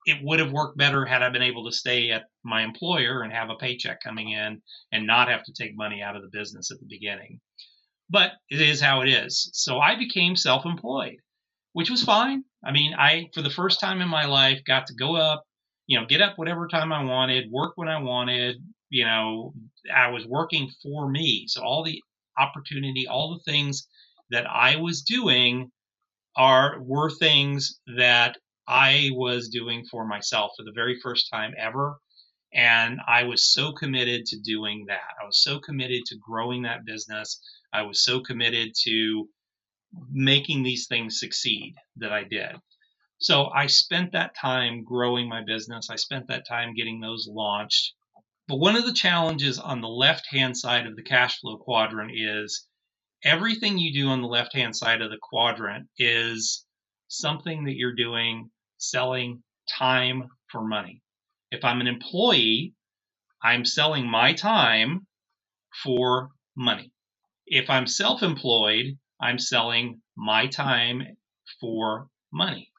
It 0.06 0.18
would 0.22 0.38
have 0.38 0.52
worked 0.52 0.78
better 0.78 1.04
had 1.04 1.22
I 1.22 1.28
been 1.30 1.42
able 1.42 1.66
to 1.66 1.76
stay 1.76 2.10
at 2.10 2.24
my 2.44 2.62
employer 2.62 3.22
and 3.22 3.32
have 3.32 3.50
a 3.50 3.56
paycheck 3.56 4.00
coming 4.02 4.30
in 4.30 4.62
and 4.92 5.06
not 5.06 5.28
have 5.28 5.42
to 5.44 5.52
take 5.52 5.76
money 5.76 6.00
out 6.00 6.16
of 6.16 6.22
the 6.22 6.30
business 6.32 6.70
at 6.70 6.78
the 6.78 6.86
beginning. 6.88 7.40
But 8.08 8.32
it 8.48 8.60
is 8.60 8.80
how 8.80 9.02
it 9.02 9.08
is. 9.08 9.50
So 9.52 9.78
I 9.78 9.96
became 9.96 10.36
self 10.36 10.64
employed, 10.64 11.16
which 11.72 11.90
was 11.90 12.04
fine. 12.04 12.44
I 12.64 12.70
mean, 12.70 12.94
I, 12.96 13.30
for 13.34 13.42
the 13.42 13.50
first 13.50 13.80
time 13.80 14.00
in 14.00 14.08
my 14.08 14.26
life, 14.26 14.60
got 14.64 14.86
to 14.86 14.94
go 14.94 15.16
up, 15.16 15.42
you 15.88 15.98
know, 15.98 16.06
get 16.06 16.22
up 16.22 16.38
whatever 16.38 16.68
time 16.68 16.92
I 16.92 17.02
wanted, 17.02 17.50
work 17.50 17.72
when 17.74 17.88
I 17.88 18.00
wanted. 18.00 18.56
You 18.90 19.04
know, 19.04 19.54
I 19.92 20.10
was 20.10 20.24
working 20.24 20.70
for 20.84 21.10
me. 21.10 21.46
So 21.48 21.64
all 21.64 21.82
the 21.82 22.00
opportunity, 22.38 23.08
all 23.08 23.34
the 23.34 23.50
things 23.50 23.88
that 24.30 24.46
I 24.46 24.76
was 24.76 25.02
doing 25.02 25.70
are 26.36 26.82
were 26.82 27.10
things 27.10 27.80
that 27.96 28.36
I 28.68 29.10
was 29.12 29.48
doing 29.48 29.84
for 29.90 30.06
myself 30.06 30.52
for 30.56 30.64
the 30.64 30.72
very 30.74 30.98
first 31.00 31.28
time 31.32 31.54
ever. 31.58 31.96
And 32.52 33.00
I 33.06 33.24
was 33.24 33.52
so 33.52 33.72
committed 33.72 34.26
to 34.26 34.40
doing 34.40 34.86
that. 34.88 35.14
I 35.22 35.26
was 35.26 35.42
so 35.42 35.58
committed 35.58 36.04
to 36.06 36.18
growing 36.18 36.62
that 36.62 36.84
business. 36.84 37.40
I 37.72 37.82
was 37.82 38.02
so 38.02 38.20
committed 38.20 38.72
to 38.84 39.28
making 40.10 40.62
these 40.62 40.86
things 40.86 41.20
succeed 41.20 41.74
that 41.96 42.12
I 42.12 42.24
did. 42.24 42.56
So 43.18 43.46
I 43.46 43.66
spent 43.66 44.12
that 44.12 44.36
time 44.36 44.84
growing 44.84 45.28
my 45.28 45.42
business. 45.42 45.88
I 45.90 45.96
spent 45.96 46.28
that 46.28 46.46
time 46.46 46.74
getting 46.74 47.00
those 47.00 47.28
launched. 47.30 47.94
But 48.48 48.58
one 48.58 48.76
of 48.76 48.84
the 48.84 48.92
challenges 48.92 49.58
on 49.58 49.80
the 49.80 49.88
left 49.88 50.26
hand 50.30 50.56
side 50.56 50.86
of 50.86 50.96
the 50.96 51.02
cash 51.02 51.40
flow 51.40 51.56
quadrant 51.56 52.12
is 52.14 52.66
everything 53.24 53.78
you 53.78 53.92
do 53.92 54.08
on 54.08 54.22
the 54.22 54.28
left 54.28 54.54
hand 54.54 54.76
side 54.76 55.02
of 55.02 55.10
the 55.10 55.18
quadrant 55.20 55.88
is 55.98 56.64
something 57.08 57.64
that 57.64 57.76
you're 57.76 57.94
doing 57.94 58.50
selling 58.78 59.42
time 59.68 60.24
for 60.50 60.62
money. 60.66 61.02
If 61.50 61.64
I'm 61.64 61.80
an 61.80 61.86
employee, 61.86 62.74
I'm 63.42 63.64
selling 63.64 64.10
my 64.10 64.34
time 64.34 65.06
for 65.84 66.30
money. 66.56 66.92
If 67.46 67.70
I'm 67.70 67.86
self 67.86 68.22
employed, 68.22 68.98
I'm 69.20 69.38
selling 69.38 70.02
my 70.16 70.46
time 70.48 71.02
for 71.60 72.08
money. 72.32 72.72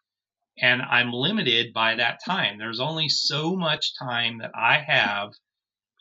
And 0.60 0.82
I'm 0.82 1.14
limited 1.14 1.74
by 1.74 1.96
that 1.96 2.20
time. 2.26 2.58
There's 2.58 2.80
only 2.80 3.10
so 3.10 3.56
much 3.56 3.98
time 4.00 4.40
that 4.40 4.52
I 4.56 4.80
have 4.80 5.32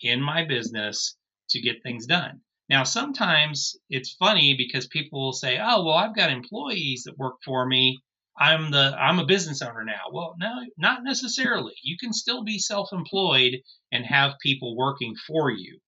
in 0.03 0.23
my 0.23 0.45
business 0.45 1.17
to 1.51 1.61
get 1.61 1.83
things 1.83 2.07
done. 2.07 2.41
Now, 2.69 2.83
sometimes 2.83 3.77
it's 3.89 4.15
funny 4.15 4.55
because 4.55 4.89
people 4.89 5.21
will 5.21 5.33
say, 5.33 5.57
"Oh, 5.57 5.85
well, 5.85 5.95
I've 5.95 6.17
got 6.17 6.31
employees 6.31 7.05
that 7.05 7.17
work 7.17 7.37
for 7.45 7.65
me. 7.65 8.01
I'm 8.37 8.73
the 8.73 8.97
I'm 8.99 9.21
a 9.21 9.25
business 9.25 9.63
owner 9.63 9.85
now." 9.85 10.11
Well, 10.13 10.35
no, 10.37 10.67
not 10.77 11.05
necessarily. 11.05 11.75
You 11.83 11.97
can 11.97 12.13
still 12.13 12.43
be 12.43 12.59
self-employed 12.59 13.63
and 13.93 14.05
have 14.05 14.41
people 14.43 14.75
working 14.75 15.15
for 15.15 15.49
you. 15.49 15.81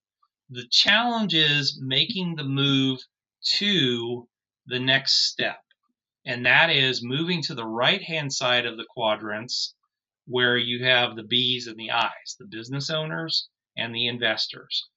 The 0.51 0.69
challenge 0.69 1.35
is 1.35 1.81
making 1.83 2.37
the 2.37 2.45
move 2.45 3.01
to 3.57 4.29
the 4.67 4.79
next 4.79 5.29
step. 5.31 5.61
And 6.25 6.47
that 6.47 6.71
is 6.71 7.03
moving 7.03 7.43
to 7.43 7.55
the 7.55 7.67
right-hand 7.67 8.33
side 8.33 8.67
of 8.67 8.77
the 8.77 8.87
quadrants 8.89 9.75
where 10.27 10.57
you 10.57 10.85
have 10.85 11.17
the 11.17 11.25
B's 11.25 11.67
and 11.67 11.77
the 11.77 11.91
I's, 11.91 12.37
the 12.39 12.47
business 12.47 12.89
owners 12.89 13.49
and 13.77 13.93
the 13.93 14.07
investors 14.07 14.89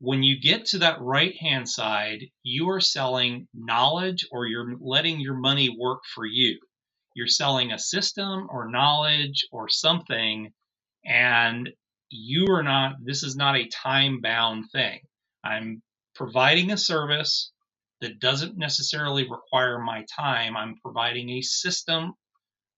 when 0.00 0.24
you 0.24 0.40
get 0.40 0.66
to 0.66 0.78
that 0.80 1.00
right 1.00 1.36
hand 1.38 1.68
side, 1.68 2.20
you 2.44 2.70
are 2.70 2.80
selling 2.80 3.48
knowledge 3.54 4.26
or 4.32 4.46
you're 4.46 4.74
letting 4.80 5.20
your 5.20 5.36
money 5.36 5.70
work 5.78 6.00
for 6.14 6.26
you. 6.26 6.60
You're 7.14 7.28
selling 7.28 7.72
a 7.72 7.80
system 7.80 8.48
or 8.50 8.70
knowledge 8.70 9.46
or 9.52 9.68
something, 9.70 10.52
and 11.06 11.70
you 12.10 12.46
are 12.50 12.62
not, 12.64 12.96
this 13.04 13.22
is 13.22 13.36
not 13.36 13.56
a 13.56 13.68
time 13.68 14.20
bound 14.20 14.66
thing. 14.72 15.00
I'm 15.44 15.82
providing 16.14 16.72
a 16.72 16.78
service 16.78 17.52
that 18.02 18.20
doesn't 18.20 18.58
necessarily 18.58 19.24
require 19.30 19.78
my 19.80 20.04
time. 20.14 20.56
I'm 20.56 20.76
providing 20.84 21.30
a 21.30 21.42
system, 21.42 22.14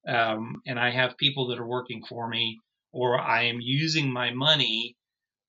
um, 0.08 0.62
and 0.66 0.78
I 0.78 0.90
have 0.90 1.18
people 1.18 1.48
that 1.48 1.58
are 1.58 1.66
working 1.68 2.04
for 2.08 2.28
me, 2.28 2.58
or 2.92 3.20
I 3.20 3.44
am 3.44 3.58
using 3.60 4.12
my 4.12 4.32
money 4.32 4.96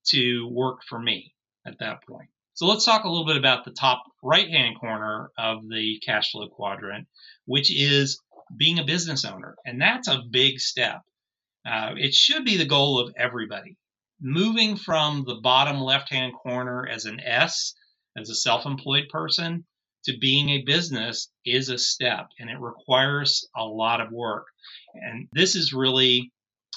to 0.08 0.50
work 0.50 0.80
for 0.90 1.00
me 1.00 1.34
at 1.68 1.80
that 1.80 2.06
point. 2.08 2.30
So 2.54 2.66
let's 2.66 2.86
talk 2.86 3.04
a 3.04 3.10
little 3.10 3.26
bit 3.26 3.38
about 3.38 3.66
the 3.66 3.72
top 3.72 4.04
right 4.24 4.50
hand 4.50 4.80
corner 4.80 5.30
of 5.38 5.68
the 5.70 6.00
cash 6.04 6.32
flow 6.32 6.48
quadrant, 6.48 7.08
which 7.46 7.72
is 7.72 8.20
being 8.56 8.80
a 8.80 8.86
business 8.86 9.26
owner. 9.26 9.56
And 9.66 9.80
that's 9.80 10.08
a 10.08 10.24
big 10.32 10.60
step. 10.60 11.02
Uh, 11.66 11.94
it 11.98 12.14
should 12.14 12.46
be 12.46 12.58
the 12.58 12.66
goal 12.66 13.00
of 13.00 13.14
everybody. 13.18 13.78
Moving 14.20 14.78
from 14.78 15.26
the 15.28 15.36
bottom 15.36 15.80
left 15.80 16.12
hand 16.12 16.34
corner 16.34 16.88
as 16.88 17.06
an 17.06 17.20
S, 17.20 17.76
as 18.18 18.30
a 18.30 18.36
self 18.36 18.66
employed 18.66 19.10
person, 19.10 19.66
to 20.06 20.18
being 20.18 20.50
a 20.50 20.64
business 20.64 21.30
is 21.46 21.70
a 21.70 21.78
step 21.78 22.30
and 22.40 22.50
it 22.50 22.60
requires 22.60 23.48
a 23.56 23.64
lot 23.64 24.02
of 24.02 24.12
work. 24.12 24.48
And 24.96 25.28
this 25.34 25.56
is 25.56 25.74
really, 25.74 26.32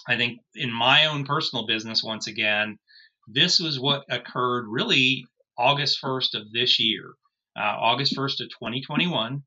I 0.07 0.17
think, 0.17 0.41
in 0.55 0.71
my 0.71 1.07
own 1.07 1.25
personal 1.25 1.67
business, 1.67 2.03
once 2.03 2.27
again, 2.27 2.79
this 3.33 3.61
was 3.61 3.79
what 3.79 4.05
occurred 4.09 4.67
really 4.69 5.27
August 5.57 6.01
1st 6.03 6.35
of 6.35 6.53
this 6.53 6.81
year, 6.81 7.15
uh, 7.57 7.77
August 7.79 8.17
1st 8.17 8.41
of 8.41 8.49
2021. 8.49 9.43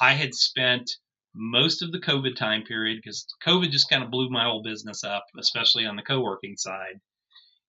I 0.00 0.12
had 0.14 0.34
spent 0.34 0.90
most 1.34 1.82
of 1.82 1.92
the 1.92 2.00
COVID 2.00 2.36
time 2.36 2.62
period 2.62 2.98
because 2.98 3.26
COVID 3.46 3.70
just 3.70 3.90
kind 3.90 4.02
of 4.02 4.10
blew 4.10 4.30
my 4.30 4.44
whole 4.44 4.62
business 4.62 5.04
up, 5.04 5.26
especially 5.38 5.86
on 5.86 5.96
the 5.96 6.02
co 6.02 6.20
working 6.20 6.56
side. 6.56 7.00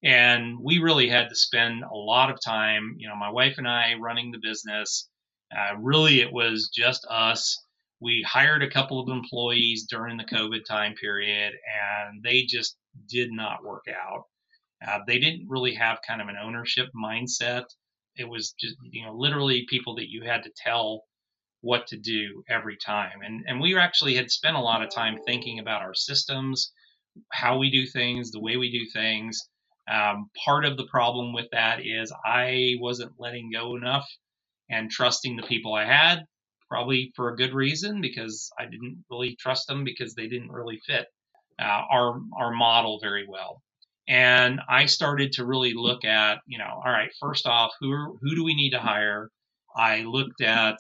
And 0.04 0.60
we 0.62 0.80
really 0.80 1.10
had 1.10 1.30
to 1.30 1.36
spend 1.36 1.84
a 1.84 1.96
lot 1.96 2.30
of 2.30 2.40
time, 2.44 2.96
you 2.98 3.10
know, 3.10 3.16
my 3.16 3.30
wife 3.30 3.58
and 3.58 3.68
I 3.68 3.96
running 3.96 4.32
the 4.32 4.40
business. 4.42 5.10
Uh, 5.56 5.76
really, 5.78 6.22
it 6.22 6.32
was 6.32 6.70
just 6.74 7.06
us. 7.10 7.62
We 8.00 8.26
hired 8.26 8.64
a 8.64 8.70
couple 8.70 9.02
of 9.02 9.10
employees 9.10 9.88
during 9.90 10.16
the 10.16 10.24
COVID 10.24 10.64
time 10.64 10.94
period, 10.94 11.54
and 11.54 12.24
they 12.24 12.44
just 12.44 12.78
did 13.10 13.30
not 13.32 13.66
work 13.66 13.86
out. 13.90 14.24
Uh, 14.86 15.00
they 15.08 15.20
didn't 15.20 15.48
really 15.50 15.74
have 15.74 16.00
kind 16.08 16.22
of 16.22 16.28
an 16.28 16.38
ownership 16.42 16.88
mindset. 16.96 17.66
It 18.16 18.28
was 18.28 18.54
just, 18.60 18.76
you 18.82 19.06
know, 19.06 19.14
literally 19.14 19.66
people 19.70 19.96
that 19.96 20.10
you 20.10 20.24
had 20.24 20.44
to 20.44 20.52
tell 20.56 21.04
what 21.62 21.88
to 21.88 21.98
do 21.98 22.44
every 22.50 22.78
time. 22.78 23.22
And 23.24 23.44
and 23.48 23.60
we 23.60 23.78
actually 23.78 24.16
had 24.16 24.32
spent 24.32 24.56
a 24.56 24.62
lot 24.62 24.82
of 24.82 24.90
time 24.94 25.18
thinking 25.26 25.60
about 25.60 25.82
our 25.82 25.94
systems, 25.94 26.72
how 27.32 27.58
we 27.58 27.70
do 27.70 27.86
things, 27.86 28.32
the 28.32 28.40
way 28.40 28.58
we 28.58 28.72
do 28.72 28.86
things. 28.94 29.40
Um, 29.92 30.30
part 30.46 30.66
of 30.66 30.78
the 30.78 30.88
problem 30.88 31.34
with 31.34 31.48
that 31.52 31.80
is 31.86 32.14
I 32.26 32.76
wasn't 32.80 33.14
letting 33.20 33.52
go 33.52 33.76
enough 33.76 34.08
and 34.70 34.90
trusting 34.90 35.36
the 35.36 35.48
people 35.48 35.74
I 35.74 35.86
had, 35.86 36.26
probably 36.70 37.12
for 37.16 37.30
a 37.30 37.36
good 37.36 37.54
reason 37.54 38.00
because 38.00 38.52
I 38.60 38.66
didn't 38.66 39.04
really 39.10 39.36
trust 39.40 39.68
them 39.68 39.84
because 39.84 40.14
they 40.14 40.28
didn't 40.28 40.52
really 40.52 40.80
fit 40.86 41.08
uh, 41.60 41.84
our 41.92 42.22
our 42.38 42.52
model 42.52 43.00
very 43.02 43.26
well. 43.28 43.62
And 44.10 44.60
I 44.68 44.88
started 44.88 45.34
to 45.34 45.46
really 45.46 45.74
look 45.76 46.04
at, 46.04 46.40
you 46.48 46.58
know, 46.58 46.82
all 46.84 46.92
right, 46.92 47.12
first 47.22 47.46
off, 47.46 47.72
who 47.80 48.18
who 48.22 48.36
do 48.36 48.44
we 48.44 48.56
need 48.56 48.72
to 48.72 48.80
hire? 48.80 49.30
I 49.76 50.02
looked 50.04 50.42
at 50.42 50.78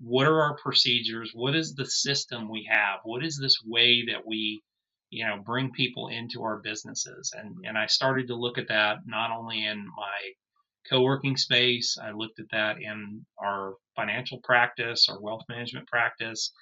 what 0.00 0.26
are 0.26 0.40
our 0.42 0.56
procedures? 0.56 1.32
What 1.34 1.56
is 1.56 1.74
the 1.74 1.86
system 1.86 2.48
we 2.48 2.66
have? 2.70 3.00
What 3.04 3.24
is 3.24 3.36
this 3.38 3.56
way 3.66 4.04
that 4.06 4.26
we 4.26 4.62
you 5.10 5.26
know 5.26 5.42
bring 5.44 5.72
people 5.72 6.08
into 6.08 6.42
our 6.44 6.60
businesses? 6.60 7.32
And 7.36 7.56
and 7.66 7.76
i 7.76 7.86
started 7.86 8.28
to 8.28 8.36
look 8.36 8.58
at 8.58 8.68
that 8.68 8.98
not 9.06 9.32
only 9.32 9.66
in 9.66 9.84
my 9.96 10.18
co-working 10.88 11.36
space 11.36 11.98
i 12.02 12.10
looked 12.10 12.40
at 12.40 12.50
that 12.52 12.80
in 12.80 13.24
our 13.38 13.74
financial 13.96 14.40
practice 14.42 15.08
our 15.08 15.20
wealth 15.20 15.42
management 15.48 15.86
practice 15.88 16.52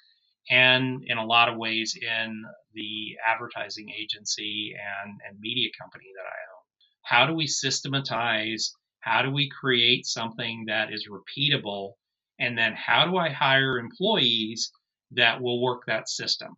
and 0.49 1.03
in 1.05 1.17
a 1.17 1.25
lot 1.25 1.49
of 1.49 1.57
ways 1.57 1.97
in 1.99 2.43
the 2.73 3.15
advertising 3.25 3.89
agency 3.89 4.73
and 5.03 5.19
and 5.27 5.39
media 5.39 5.69
company 5.79 6.05
that 6.15 6.27
i 6.27 6.39
own 6.53 6.63
how 7.03 7.25
do 7.25 7.33
we 7.33 7.47
systematize 7.47 8.71
how 9.01 9.21
do 9.21 9.31
we 9.31 9.49
create 9.49 10.05
something 10.05 10.65
that 10.67 10.91
is 10.93 11.07
repeatable 11.09 11.93
and 12.39 12.57
then 12.57 12.73
how 12.73 13.05
do 13.05 13.17
I 13.17 13.29
hire 13.29 13.77
employees 13.77 14.71
that 15.11 15.41
will 15.41 15.61
work 15.61 15.83
that 15.85 16.09
system? 16.09 16.55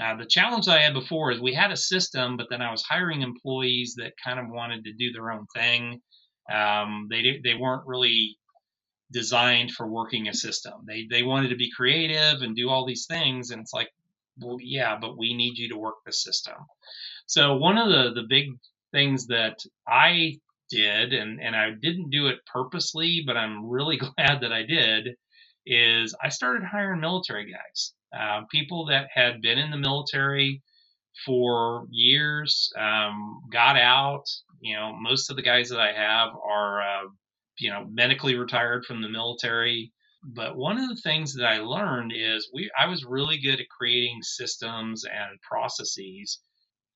Uh, 0.00 0.16
the 0.16 0.26
challenge 0.26 0.66
I 0.66 0.80
had 0.80 0.92
before 0.92 1.30
is 1.30 1.40
we 1.40 1.54
had 1.54 1.70
a 1.70 1.76
system, 1.76 2.36
but 2.36 2.48
then 2.50 2.60
I 2.60 2.72
was 2.72 2.82
hiring 2.82 3.22
employees 3.22 3.94
that 3.98 4.12
kind 4.22 4.40
of 4.40 4.46
wanted 4.48 4.84
to 4.84 4.92
do 4.92 5.12
their 5.12 5.30
own 5.30 5.46
thing. 5.54 6.00
Um, 6.52 7.06
they 7.08 7.40
they 7.44 7.54
weren't 7.54 7.86
really 7.86 8.36
designed 9.12 9.70
for 9.72 9.86
working 9.86 10.28
a 10.28 10.34
system. 10.34 10.74
They 10.86 11.06
they 11.10 11.22
wanted 11.22 11.48
to 11.48 11.56
be 11.56 11.70
creative 11.70 12.42
and 12.42 12.56
do 12.56 12.68
all 12.70 12.86
these 12.86 13.06
things, 13.06 13.50
and 13.50 13.60
it's 13.60 13.72
like, 13.72 13.90
well, 14.38 14.58
yeah, 14.60 14.96
but 15.00 15.18
we 15.18 15.34
need 15.34 15.58
you 15.58 15.68
to 15.70 15.78
work 15.78 15.96
the 16.04 16.12
system. 16.12 16.56
So 17.26 17.56
one 17.56 17.78
of 17.78 17.88
the 17.88 18.20
the 18.20 18.26
big 18.28 18.50
things 18.92 19.26
that 19.26 19.58
I 19.86 20.38
did, 20.70 21.12
and, 21.12 21.40
and 21.40 21.54
I 21.54 21.70
didn't 21.70 22.10
do 22.10 22.28
it 22.28 22.38
purposely, 22.46 23.22
but 23.26 23.36
I'm 23.36 23.68
really 23.68 23.96
glad 24.16 24.40
that 24.40 24.52
I 24.52 24.62
did, 24.62 25.16
is 25.66 26.14
I 26.22 26.28
started 26.28 26.62
hiring 26.64 27.00
military 27.00 27.50
guys, 27.50 27.92
uh, 28.16 28.42
people 28.50 28.86
that 28.86 29.08
had 29.12 29.40
been 29.40 29.58
in 29.58 29.70
the 29.70 29.76
military 29.76 30.62
for 31.24 31.86
years, 31.90 32.72
um, 32.78 33.40
got 33.50 33.76
out. 33.76 34.24
You 34.60 34.76
know, 34.76 34.92
most 34.98 35.30
of 35.30 35.36
the 35.36 35.42
guys 35.42 35.68
that 35.70 35.80
I 35.80 35.92
have 35.92 36.30
are, 36.34 36.82
uh, 36.82 37.08
you 37.58 37.70
know, 37.70 37.86
medically 37.90 38.36
retired 38.36 38.84
from 38.84 39.02
the 39.02 39.08
military. 39.08 39.92
But 40.22 40.56
one 40.56 40.78
of 40.78 40.88
the 40.88 41.00
things 41.02 41.34
that 41.34 41.46
I 41.46 41.58
learned 41.58 42.12
is 42.14 42.50
we 42.52 42.70
I 42.78 42.86
was 42.86 43.04
really 43.04 43.38
good 43.38 43.60
at 43.60 43.68
creating 43.68 44.22
systems 44.22 45.04
and 45.04 45.40
processes 45.42 46.40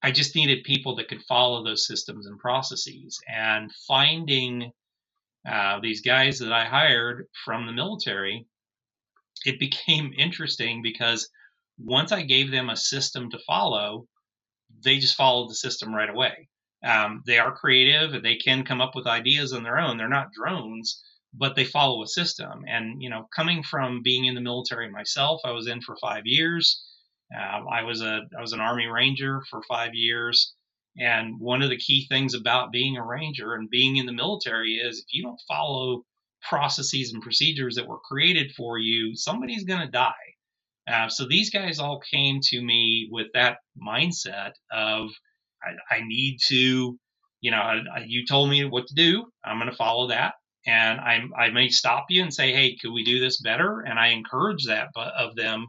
I 0.02 0.12
just 0.12 0.36
needed 0.36 0.62
people 0.62 0.94
that 0.96 1.08
could 1.08 1.24
follow 1.24 1.64
those 1.64 1.86
systems 1.86 2.26
and 2.26 2.38
processes. 2.38 3.20
And 3.28 3.70
finding 3.88 4.70
uh, 5.48 5.80
these 5.80 6.02
guys 6.02 6.38
that 6.38 6.52
I 6.52 6.64
hired 6.64 7.26
from 7.44 7.66
the 7.66 7.72
military, 7.72 8.46
it 9.44 9.58
became 9.58 10.12
interesting 10.18 10.82
because 10.82 11.28
once 11.78 12.12
I 12.12 12.22
gave 12.22 12.50
them 12.50 12.70
a 12.70 12.76
system 12.76 13.30
to 13.30 13.38
follow, 13.40 14.06
they 14.84 14.98
just 14.98 15.16
followed 15.16 15.50
the 15.50 15.54
system 15.54 15.94
right 15.94 16.10
away. 16.10 16.48
Um, 16.84 17.22
they 17.26 17.38
are 17.38 17.54
creative; 17.54 18.14
and 18.14 18.24
they 18.24 18.36
can 18.36 18.64
come 18.64 18.80
up 18.80 18.94
with 18.94 19.06
ideas 19.06 19.52
on 19.52 19.62
their 19.62 19.78
own. 19.78 19.96
They're 19.96 20.08
not 20.08 20.32
drones, 20.32 21.02
but 21.34 21.56
they 21.56 21.64
follow 21.64 22.02
a 22.02 22.08
system. 22.08 22.64
And 22.66 23.02
you 23.02 23.10
know, 23.10 23.28
coming 23.34 23.62
from 23.62 24.02
being 24.02 24.26
in 24.26 24.34
the 24.34 24.40
military 24.40 24.90
myself, 24.90 25.40
I 25.44 25.50
was 25.52 25.66
in 25.66 25.80
for 25.80 25.96
five 25.96 26.26
years. 26.26 26.84
Uh, 27.36 27.64
I 27.70 27.82
was 27.82 28.00
a 28.00 28.22
I 28.36 28.40
was 28.40 28.52
an 28.52 28.60
Army 28.60 28.86
Ranger 28.86 29.42
for 29.50 29.62
five 29.68 29.94
years, 29.94 30.54
and 30.96 31.38
one 31.38 31.62
of 31.62 31.70
the 31.70 31.76
key 31.76 32.06
things 32.08 32.34
about 32.34 32.72
being 32.72 32.96
a 32.96 33.04
Ranger 33.04 33.54
and 33.54 33.68
being 33.68 33.96
in 33.96 34.06
the 34.06 34.12
military 34.12 34.76
is 34.76 34.98
if 34.98 35.06
you 35.12 35.22
don't 35.22 35.40
follow 35.46 36.04
processes 36.42 37.12
and 37.12 37.22
procedures 37.22 37.74
that 37.74 37.86
were 37.86 37.98
created 37.98 38.52
for 38.56 38.78
you, 38.78 39.14
somebody's 39.14 39.64
going 39.64 39.80
to 39.80 39.90
die. 39.90 40.12
Uh, 40.88 41.08
so 41.08 41.26
these 41.26 41.50
guys 41.50 41.78
all 41.78 42.00
came 42.10 42.40
to 42.42 42.62
me 42.62 43.08
with 43.10 43.26
that 43.34 43.58
mindset 43.80 44.52
of 44.72 45.10
I, 45.62 45.96
I 45.96 46.00
need 46.06 46.38
to, 46.48 46.98
you 47.40 47.50
know, 47.50 47.58
I, 47.58 48.04
you 48.06 48.26
told 48.26 48.50
me 48.50 48.64
what 48.64 48.86
to 48.88 48.94
do. 48.94 49.26
I'm 49.44 49.58
going 49.58 49.70
to 49.70 49.76
follow 49.76 50.08
that. 50.08 50.34
And 50.66 51.00
I, 51.00 51.22
I 51.36 51.50
may 51.50 51.68
stop 51.68 52.06
you 52.10 52.22
and 52.22 52.34
say, 52.34 52.52
hey, 52.52 52.76
could 52.76 52.92
we 52.92 53.04
do 53.04 53.20
this 53.20 53.40
better? 53.40 53.80
And 53.80 53.98
I 53.98 54.08
encourage 54.08 54.66
that 54.66 54.88
of 54.96 55.34
them 55.36 55.68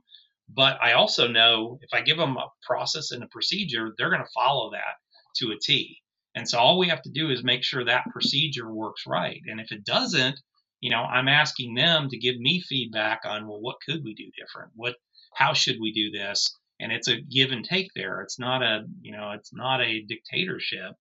but 0.54 0.82
I 0.82 0.94
also 0.94 1.28
know 1.28 1.78
if 1.82 1.90
I 1.94 2.02
give 2.02 2.18
them 2.18 2.38
a 2.38 2.48
process 2.66 3.12
and 3.12 3.24
a 3.24 3.28
procedure, 3.28 3.94
they're 3.98 4.10
going 4.10 4.24
to 4.24 4.32
follow 4.34 4.72
that 4.72 4.96
to 5.38 5.52
a 5.52 5.60
T. 5.60 5.98
And 6.36 6.50
so 6.50 6.58
all 6.58 6.80
we 6.80 6.90
have 6.90 7.02
to 7.04 7.12
do 7.12 7.30
is 7.30 7.44
make 7.44 7.64
sure 7.64 7.86
that 7.86 8.06
procedure 8.12 8.72
works 8.72 9.04
right. 9.06 9.42
And 9.46 9.60
if 9.60 9.72
it 9.72 9.84
doesn't, 9.86 10.40
you 10.80 10.90
know, 10.90 11.04
I'm 11.04 11.28
asking 11.28 11.76
them 11.76 12.10
to 12.10 12.18
give 12.18 12.38
me 12.38 12.62
feedback 12.62 13.22
on, 13.26 13.48
well, 13.48 13.62
what 13.62 13.78
could 13.86 14.04
we 14.04 14.14
do 14.14 14.32
different? 14.38 14.72
What, 14.76 14.96
how 15.36 15.54
should 15.54 15.78
we 15.80 15.92
do 15.92 16.10
this? 16.12 16.56
And 16.80 16.92
it's 16.92 17.08
a 17.10 17.22
give 17.22 17.52
and 17.52 17.66
take 17.66 17.90
there. 17.96 18.22
It's 18.22 18.40
not 18.40 18.64
a, 18.64 18.86
you 19.02 19.12
know, 19.12 19.32
it's 19.32 19.54
not 19.54 19.82
a 19.82 20.02
dictatorship. 20.02 20.94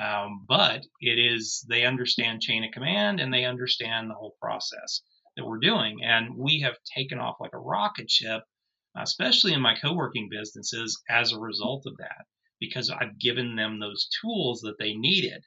Um, 0.00 0.44
but 0.48 0.82
it 1.00 1.18
is, 1.18 1.66
they 1.68 1.84
understand 1.84 2.42
chain 2.42 2.64
of 2.64 2.72
command 2.72 3.20
and 3.20 3.32
they 3.34 3.44
understand 3.44 4.08
the 4.10 4.14
whole 4.14 4.36
process 4.40 5.02
that 5.36 5.44
we're 5.44 5.58
doing. 5.58 5.98
And 6.04 6.36
we 6.36 6.60
have 6.60 6.76
taken 6.96 7.18
off 7.18 7.36
like 7.40 7.54
a 7.54 7.58
rocket 7.58 8.10
ship 8.10 8.42
especially 8.96 9.52
in 9.52 9.60
my 9.60 9.74
co-working 9.74 10.28
businesses 10.30 11.00
as 11.08 11.32
a 11.32 11.38
result 11.40 11.86
of 11.86 11.96
that 11.98 12.26
because 12.60 12.90
I've 12.90 13.18
given 13.18 13.56
them 13.56 13.78
those 13.80 14.08
tools 14.20 14.60
that 14.62 14.78
they 14.78 14.94
needed. 14.94 15.44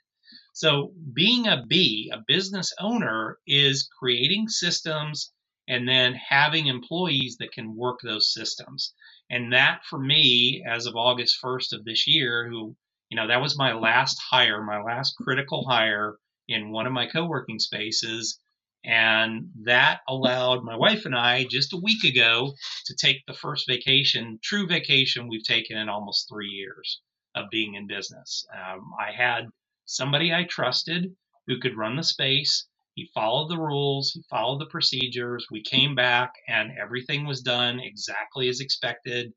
So 0.54 0.94
being 1.14 1.48
a 1.48 1.64
B, 1.68 2.12
a 2.14 2.24
business 2.28 2.74
owner 2.80 3.40
is 3.48 3.90
creating 4.00 4.48
systems 4.48 5.32
and 5.68 5.88
then 5.88 6.14
having 6.14 6.68
employees 6.68 7.38
that 7.40 7.52
can 7.52 7.76
work 7.76 8.00
those 8.04 8.34
systems. 8.34 8.94
And 9.30 9.54
that 9.54 9.82
for 9.90 10.00
me, 10.00 10.64
as 10.68 10.86
of 10.86 10.96
August 10.96 11.38
1st 11.44 11.74
of 11.74 11.86
this 11.86 12.08
year, 12.08 12.48
who, 12.48 12.76
you 13.10 13.16
know, 13.16 13.28
that 13.28 13.42
was 13.42 13.58
my 13.58 13.74
last 13.74 14.20
hire, 14.30 14.62
my 14.62 14.82
last 14.82 15.16
critical 15.18 15.66
hire 15.68 16.18
in 16.48 16.72
one 16.72 16.86
of 16.86 16.94
my 16.94 17.08
co-working 17.08 17.60
spaces 17.60 18.40
and 18.86 19.50
that 19.64 20.02
allowed 20.10 20.64
my 20.64 20.76
wife 20.76 21.06
and 21.06 21.16
I 21.16 21.46
just 21.46 21.74
a 21.74 21.78
week 21.78 22.04
ago 22.04 22.54
to 22.86 22.96
take 22.96 23.26
the 23.26 23.34
first 23.34 23.66
vacation, 23.68 24.40
true 24.44 24.68
vacation 24.68 25.28
we've 25.28 25.44
taken 25.46 25.78
in 25.78 25.88
almost 25.88 26.28
three 26.28 26.50
years 26.50 27.02
of 27.36 27.50
being 27.50 27.76
in 27.76 27.88
business. 27.88 28.46
Um, 28.54 28.92
I 29.00 29.12
had 29.12 29.46
somebody 29.86 30.34
I 30.34 30.44
trusted 30.44 31.16
who 31.48 31.60
could 31.60 31.78
run 31.78 31.96
the 31.96 32.04
space, 32.04 32.68
He 32.96 33.10
followed 33.14 33.50
the 33.50 33.60
rules, 33.60 34.12
he 34.12 34.22
followed 34.30 34.60
the 34.60 34.68
procedures. 34.68 35.48
We 35.52 35.64
came 35.64 35.96
back 35.96 36.34
and 36.48 36.72
everything 36.78 37.26
was 37.26 37.42
done 37.42 37.80
exactly 37.80 38.50
as 38.50 38.60
expected. 38.60 39.34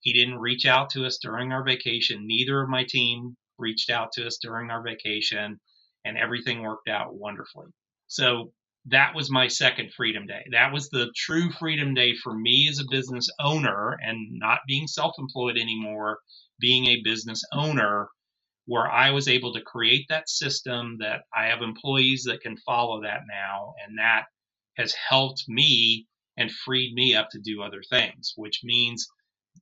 He 0.00 0.12
didn't 0.12 0.38
reach 0.38 0.66
out 0.66 0.90
to 0.90 1.06
us 1.06 1.18
during 1.18 1.52
our 1.52 1.64
vacation. 1.64 2.26
Neither 2.26 2.62
of 2.62 2.68
my 2.70 2.84
team 2.84 3.36
reached 3.58 3.90
out 3.90 4.12
to 4.12 4.26
us 4.26 4.38
during 4.42 4.70
our 4.70 4.82
vacation, 4.82 5.60
and 6.04 6.18
everything 6.18 6.62
worked 6.62 6.88
out 6.88 7.14
wonderfully. 7.14 7.66
So 8.08 8.52
that 8.86 9.14
was 9.14 9.30
my 9.30 9.48
second 9.48 9.92
freedom 9.94 10.26
day. 10.26 10.44
That 10.52 10.72
was 10.72 10.88
the 10.90 11.12
true 11.16 11.50
freedom 11.52 11.94
day 11.94 12.14
for 12.16 12.34
me 12.34 12.68
as 12.70 12.80
a 12.80 12.88
business 12.90 13.28
owner 13.40 13.98
and 14.02 14.38
not 14.38 14.60
being 14.68 14.86
self 14.86 15.14
employed 15.18 15.58
anymore, 15.58 16.20
being 16.60 16.86
a 16.86 17.02
business 17.02 17.42
owner 17.52 18.08
where 18.70 18.90
I 18.90 19.10
was 19.12 19.28
able 19.28 19.52
to 19.54 19.62
create 19.62 20.06
that 20.10 20.30
system 20.30 20.98
that 21.00 21.22
I 21.36 21.46
have 21.48 21.62
employees 21.62 22.24
that 22.28 22.42
can 22.42 22.56
follow 22.58 23.02
that 23.02 23.22
now. 23.30 23.74
And 23.86 23.98
that 23.98 24.26
has 24.78 24.94
helped 24.94 25.44
me 25.48 26.06
and 26.38 26.52
freed 26.52 26.94
me 26.94 27.16
up 27.16 27.30
to 27.32 27.40
do 27.40 27.62
other 27.62 27.82
things, 27.90 28.34
which 28.36 28.60
means 28.64 29.08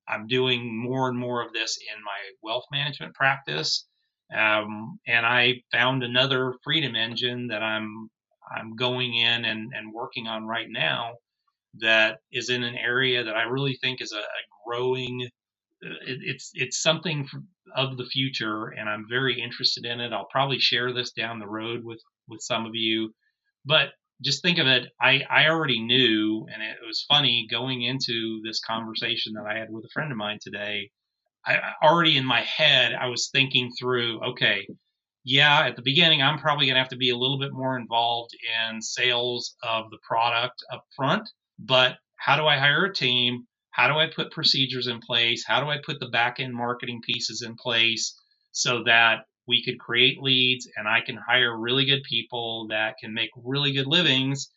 I'm 0.09 0.27
doing 0.29 0.77
more 0.79 1.09
and 1.09 1.19
more 1.19 1.45
of 1.47 1.53
this 1.53 1.79
in 1.97 2.03
my 2.05 2.19
wealth 2.43 2.65
management 2.73 3.15
practice. 3.15 3.87
Um, 4.37 4.99
and 5.07 5.27
I 5.27 5.63
found 5.73 6.03
another 6.05 6.55
freedom 6.65 6.97
engine 6.97 7.49
that 7.49 7.63
I'm 7.63 8.11
I'm 8.57 8.77
going 8.77 9.15
in 9.15 9.45
and, 9.47 9.73
and 9.75 9.93
working 9.95 10.27
on 10.29 10.47
right 10.47 10.69
now 10.71 11.15
that 11.81 12.19
is 12.33 12.51
in 12.51 12.63
an 12.65 12.77
area 12.77 13.25
that 13.25 13.37
I 13.37 13.43
really 13.45 13.79
think 13.83 14.03
is 14.03 14.13
a, 14.13 14.19
a 14.19 14.23
growing 14.67 15.29
it, 15.81 16.19
it's 16.23 16.51
it's 16.55 16.83
something 16.83 17.29
of 17.77 17.97
the 17.97 18.07
future, 18.07 18.69
and 18.69 18.89
I'm 18.89 19.07
very 19.09 19.41
interested 19.41 19.85
in 19.85 20.01
it. 20.01 20.13
I'll 20.13 20.29
probably 20.31 20.59
share 20.59 20.93
this 20.93 21.13
down 21.13 21.39
the 21.39 21.47
road 21.47 21.85
with 21.85 22.03
with 22.29 22.41
some 22.41 22.67
of 22.67 22.75
you, 22.75 23.15
but 23.65 23.91
just 24.23 24.43
think 24.43 24.59
of 24.59 24.67
it. 24.67 24.89
I 25.01 25.23
I 25.31 25.49
already 25.49 25.81
knew, 25.81 26.47
and 26.53 26.63
it 26.63 26.79
was 26.87 27.05
funny 27.09 27.47
going 27.51 27.83
into 27.83 28.41
this 28.45 28.61
conversation 28.61 29.35
that 29.35 29.47
I 29.47 29.59
had 29.59 29.71
with 29.71 29.85
a 29.85 29.93
friend 29.93 30.11
of 30.11 30.19
mine 30.19 30.39
today. 30.43 30.91
I 31.47 31.59
already 31.83 32.17
in 32.17 32.25
my 32.25 32.43
head 32.43 32.93
I 32.95 33.07
was 33.07 33.31
thinking 33.33 33.71
through. 33.79 34.21
Okay, 34.31 34.67
yeah, 35.25 35.67
at 35.67 35.77
the 35.77 35.83
beginning 35.83 36.23
I'm 36.23 36.39
probably 36.39 36.67
gonna 36.67 36.81
have 36.81 36.89
to 36.89 36.97
be 36.97 37.11
a 37.11 37.17
little 37.17 37.39
bit 37.39 37.53
more 37.53 37.79
involved 37.79 38.33
in 38.71 38.83
sales 38.83 39.55
of 39.63 39.91
the 39.91 39.99
product 40.07 40.63
up 40.73 40.85
front, 40.97 41.29
but 41.59 41.99
how 42.17 42.37
do 42.37 42.47
I 42.47 42.59
hire 42.59 42.87
a 42.87 42.95
team? 42.95 43.47
How 43.79 43.87
do 43.87 43.95
I 43.95 44.09
put 44.09 44.33
procedures 44.33 44.89
in 44.89 44.99
place? 44.99 45.45
How 45.47 45.63
do 45.63 45.71
I 45.71 45.79
put 45.79 46.01
the 46.01 46.09
back 46.09 46.41
end 46.41 46.53
marketing 46.53 47.01
pieces 47.01 47.43
in 47.43 47.55
place 47.55 48.21
so 48.51 48.83
that 48.83 49.27
we 49.47 49.63
could 49.63 49.79
create 49.79 50.21
leads 50.21 50.69
and 50.77 50.89
I 50.89 51.01
can 51.01 51.17
hire 51.17 51.57
really 51.57 51.85
good 51.85 52.03
people 52.03 52.67
that 52.71 52.97
can 52.99 53.15
make 53.15 53.31
really 53.37 53.73
good 53.73 53.87
livings 53.87 54.51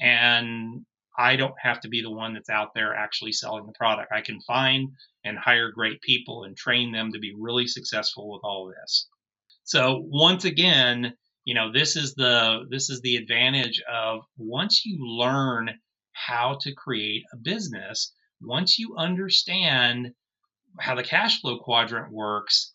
and 0.00 0.86
I 1.18 1.36
don't 1.36 1.54
have 1.60 1.80
to 1.80 1.88
be 1.90 2.00
the 2.00 2.10
one 2.10 2.32
that's 2.32 2.48
out 2.48 2.72
there 2.74 2.94
actually 2.94 3.32
selling 3.32 3.66
the 3.66 3.74
product. 3.74 4.10
I 4.10 4.22
can 4.22 4.40
find 4.40 4.88
and 5.22 5.36
hire 5.36 5.70
great 5.70 6.00
people 6.00 6.44
and 6.44 6.56
train 6.56 6.92
them 6.92 7.12
to 7.12 7.18
be 7.18 7.34
really 7.38 7.66
successful 7.66 8.32
with 8.32 8.40
all 8.42 8.70
of 8.70 8.74
this. 8.74 9.06
So 9.64 10.02
once 10.06 10.46
again, 10.46 11.12
you 11.44 11.52
know, 11.52 11.70
this 11.70 11.94
is 11.94 12.14
the 12.14 12.64
this 12.70 12.88
is 12.88 13.02
the 13.02 13.16
advantage 13.16 13.82
of 13.82 14.22
once 14.38 14.86
you 14.86 14.96
learn 15.06 15.78
how 16.12 16.56
to 16.62 16.74
create 16.74 17.24
a 17.34 17.36
business, 17.36 18.14
once 18.44 18.78
you 18.78 18.96
understand 18.96 20.12
how 20.78 20.94
the 20.94 21.02
cash 21.02 21.40
flow 21.40 21.58
quadrant 21.58 22.12
works, 22.12 22.72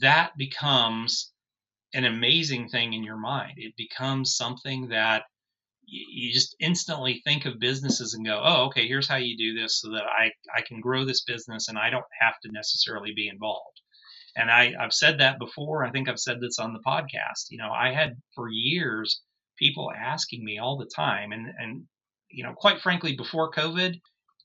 that 0.00 0.36
becomes 0.36 1.32
an 1.94 2.04
amazing 2.04 2.68
thing 2.68 2.92
in 2.92 3.02
your 3.02 3.18
mind. 3.18 3.54
It 3.56 3.74
becomes 3.76 4.36
something 4.36 4.88
that 4.88 5.24
you 5.84 6.32
just 6.32 6.56
instantly 6.58 7.20
think 7.24 7.44
of 7.44 7.58
businesses 7.58 8.14
and 8.14 8.24
go, 8.24 8.40
oh, 8.42 8.66
okay, 8.66 8.86
here's 8.86 9.08
how 9.08 9.16
you 9.16 9.36
do 9.36 9.60
this 9.60 9.80
so 9.80 9.90
that 9.90 10.04
I, 10.04 10.30
I 10.56 10.62
can 10.62 10.80
grow 10.80 11.04
this 11.04 11.22
business 11.22 11.68
and 11.68 11.76
I 11.76 11.90
don't 11.90 12.04
have 12.20 12.34
to 12.42 12.52
necessarily 12.52 13.12
be 13.14 13.28
involved. 13.28 13.80
And 14.36 14.50
I, 14.50 14.72
I've 14.80 14.94
said 14.94 15.20
that 15.20 15.38
before. 15.38 15.84
I 15.84 15.90
think 15.90 16.08
I've 16.08 16.18
said 16.18 16.40
this 16.40 16.58
on 16.58 16.72
the 16.72 16.80
podcast. 16.86 17.50
You 17.50 17.58
know, 17.58 17.70
I 17.70 17.92
had 17.92 18.16
for 18.34 18.48
years 18.48 19.20
people 19.58 19.92
asking 19.92 20.42
me 20.44 20.58
all 20.58 20.78
the 20.78 20.90
time, 20.94 21.32
and, 21.32 21.52
and 21.58 21.84
you 22.30 22.42
know, 22.42 22.54
quite 22.54 22.80
frankly, 22.80 23.14
before 23.14 23.52
COVID, 23.52 24.00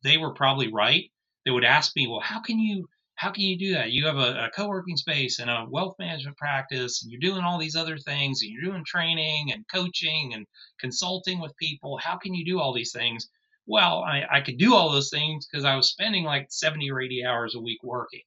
they 0.07 0.17
were 0.17 0.33
probably 0.33 0.71
right. 0.71 1.11
They 1.45 1.51
would 1.51 1.65
ask 1.65 1.95
me, 1.95 2.07
well, 2.07 2.21
how 2.21 2.41
can 2.41 2.59
you 2.59 2.87
how 3.15 3.31
can 3.31 3.43
you 3.43 3.57
do 3.57 3.73
that? 3.73 3.91
You 3.91 4.05
have 4.05 4.17
a, 4.17 4.45
a 4.45 4.51
co-working 4.55 4.95
space 4.95 5.39
and 5.39 5.49
a 5.49 5.65
wealth 5.67 5.95
management 5.97 6.37
practice, 6.37 7.01
and 7.01 7.11
you're 7.11 7.19
doing 7.19 7.43
all 7.43 7.57
these 7.57 7.75
other 7.75 7.97
things, 7.97 8.41
and 8.41 8.51
you're 8.51 8.71
doing 8.71 8.83
training 8.85 9.51
and 9.51 9.65
coaching 9.73 10.35
and 10.35 10.45
consulting 10.79 11.39
with 11.39 11.57
people. 11.57 11.97
How 11.97 12.17
can 12.17 12.35
you 12.35 12.45
do 12.45 12.59
all 12.59 12.73
these 12.73 12.91
things? 12.91 13.27
Well, 13.65 14.03
I, 14.03 14.23
I 14.31 14.41
could 14.41 14.59
do 14.59 14.75
all 14.75 14.91
those 14.91 15.09
things 15.09 15.47
because 15.47 15.65
I 15.65 15.75
was 15.75 15.89
spending 15.89 16.25
like 16.25 16.47
70 16.51 16.91
or 16.91 17.01
80 17.01 17.25
hours 17.25 17.55
a 17.55 17.59
week 17.59 17.79
working. 17.83 18.21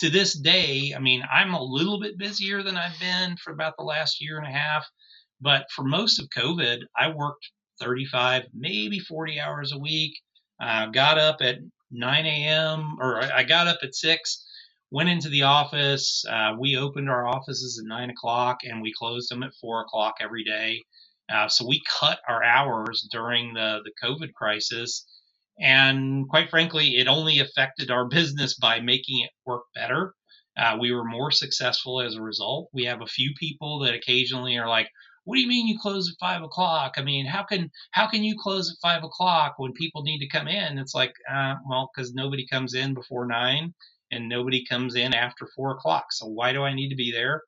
To 0.00 0.10
this 0.10 0.34
day, 0.34 0.92
I 0.94 1.00
mean, 1.00 1.22
I'm 1.32 1.54
a 1.54 1.62
little 1.62 1.98
bit 1.98 2.18
busier 2.18 2.62
than 2.62 2.76
I've 2.76 2.98
been 3.00 3.36
for 3.38 3.52
about 3.52 3.76
the 3.78 3.84
last 3.84 4.20
year 4.20 4.38
and 4.38 4.46
a 4.46 4.56
half. 4.56 4.86
But 5.40 5.66
for 5.74 5.84
most 5.84 6.20
of 6.20 6.28
COVID, 6.28 6.82
I 6.96 7.10
worked 7.10 7.50
35, 7.80 8.44
maybe 8.52 8.98
40 8.98 9.40
hours 9.40 9.72
a 9.72 9.78
week. 9.78 10.14
Uh, 10.60 10.86
got 10.86 11.18
up 11.18 11.38
at 11.40 11.58
9 11.90 12.26
a.m. 12.26 12.96
or 13.00 13.22
I 13.22 13.44
got 13.44 13.66
up 13.66 13.78
at 13.82 13.94
6, 13.94 14.46
went 14.90 15.08
into 15.08 15.28
the 15.28 15.42
office. 15.42 16.24
Uh, 16.28 16.54
we 16.58 16.76
opened 16.76 17.10
our 17.10 17.26
offices 17.26 17.80
at 17.82 17.88
9 17.88 18.10
o'clock 18.10 18.58
and 18.64 18.82
we 18.82 18.92
closed 18.96 19.30
them 19.30 19.42
at 19.42 19.54
4 19.60 19.82
o'clock 19.82 20.14
every 20.20 20.44
day. 20.44 20.80
Uh, 21.32 21.48
so 21.48 21.66
we 21.66 21.82
cut 21.88 22.20
our 22.28 22.42
hours 22.42 23.08
during 23.10 23.54
the, 23.54 23.80
the 23.84 23.92
COVID 24.06 24.32
crisis. 24.34 25.06
And 25.60 26.28
quite 26.28 26.50
frankly, 26.50 26.96
it 26.96 27.08
only 27.08 27.38
affected 27.38 27.90
our 27.90 28.06
business 28.08 28.54
by 28.54 28.80
making 28.80 29.24
it 29.24 29.30
work 29.46 29.62
better. 29.74 30.14
Uh, 30.56 30.76
we 30.80 30.92
were 30.92 31.04
more 31.04 31.30
successful 31.32 32.00
as 32.00 32.14
a 32.14 32.22
result. 32.22 32.68
We 32.72 32.84
have 32.84 33.02
a 33.02 33.06
few 33.06 33.32
people 33.38 33.80
that 33.80 33.94
occasionally 33.94 34.56
are 34.56 34.68
like, 34.68 34.88
what 35.24 35.36
do 35.36 35.40
you 35.40 35.48
mean 35.48 35.66
you 35.66 35.78
close 35.78 36.10
at 36.10 36.18
five 36.20 36.42
o'clock? 36.42 36.94
I 36.96 37.02
mean, 37.02 37.26
how 37.26 37.42
can 37.44 37.70
how 37.92 38.06
can 38.06 38.22
you 38.22 38.36
close 38.38 38.70
at 38.70 38.78
five 38.82 39.04
o'clock 39.04 39.54
when 39.58 39.72
people 39.72 40.02
need 40.02 40.18
to 40.20 40.28
come 40.28 40.48
in? 40.48 40.78
It's 40.78 40.94
like, 40.94 41.14
uh, 41.30 41.54
well, 41.68 41.90
because 41.94 42.14
nobody 42.14 42.46
comes 42.46 42.74
in 42.74 42.94
before 42.94 43.26
nine 43.26 43.74
and 44.10 44.28
nobody 44.28 44.64
comes 44.66 44.96
in 44.96 45.14
after 45.14 45.46
four 45.56 45.72
o'clock. 45.72 46.06
So 46.12 46.26
why 46.26 46.52
do 46.52 46.62
I 46.62 46.74
need 46.74 46.90
to 46.90 46.96
be 46.96 47.10
there? 47.12 47.42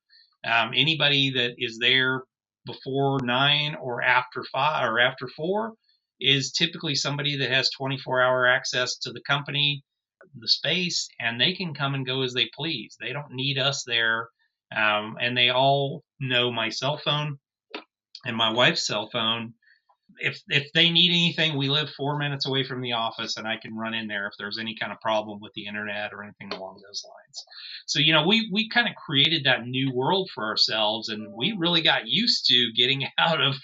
Um, 0.44 0.72
anybody 0.74 1.30
that 1.32 1.54
is 1.58 1.78
there 1.78 2.22
before 2.66 3.20
nine 3.22 3.76
or 3.76 4.02
after 4.02 4.44
five 4.52 4.88
or 4.90 4.98
after 4.98 5.28
four 5.28 5.74
is 6.20 6.52
typically 6.52 6.94
somebody 6.94 7.36
that 7.36 7.50
has 7.50 7.70
24 7.76 8.22
hour 8.22 8.46
access 8.46 8.96
to 8.98 9.12
the 9.12 9.20
company, 9.26 9.84
the 10.38 10.48
space, 10.48 11.08
and 11.20 11.40
they 11.40 11.52
can 11.52 11.74
come 11.74 11.94
and 11.94 12.06
go 12.06 12.22
as 12.22 12.32
they 12.32 12.48
please. 12.54 12.96
They 13.00 13.12
don't 13.12 13.32
need 13.32 13.58
us 13.58 13.84
there. 13.86 14.28
Um, 14.74 15.16
and 15.20 15.36
they 15.36 15.50
all 15.50 16.02
know 16.20 16.50
my 16.50 16.70
cell 16.70 16.96
phone 16.98 17.38
and 18.26 18.36
my 18.36 18.50
wife's 18.50 18.86
cell 18.86 19.08
phone. 19.12 19.54
If 20.18 20.40
if 20.48 20.72
they 20.72 20.90
need 20.90 21.10
anything, 21.10 21.56
we 21.56 21.68
live 21.68 21.90
four 21.90 22.18
minutes 22.18 22.46
away 22.46 22.64
from 22.64 22.80
the 22.80 22.92
office, 22.92 23.36
and 23.36 23.46
I 23.46 23.56
can 23.58 23.76
run 23.76 23.94
in 23.94 24.06
there 24.06 24.26
if 24.28 24.34
there's 24.38 24.58
any 24.58 24.76
kind 24.80 24.92
of 24.92 25.00
problem 25.00 25.40
with 25.40 25.52
the 25.54 25.66
internet 25.66 26.12
or 26.12 26.22
anything 26.22 26.52
along 26.52 26.76
those 26.76 27.04
lines. 27.04 27.44
So 27.86 27.98
you 27.98 28.12
know, 28.12 28.26
we 28.26 28.48
we 28.52 28.68
kind 28.70 28.88
of 28.88 28.94
created 28.94 29.44
that 29.44 29.66
new 29.66 29.92
world 29.92 30.30
for 30.34 30.44
ourselves, 30.44 31.08
and 31.10 31.32
we 31.36 31.56
really 31.58 31.82
got 31.82 32.08
used 32.08 32.46
to 32.46 32.72
getting 32.76 33.06
out 33.18 33.40
of 33.40 33.56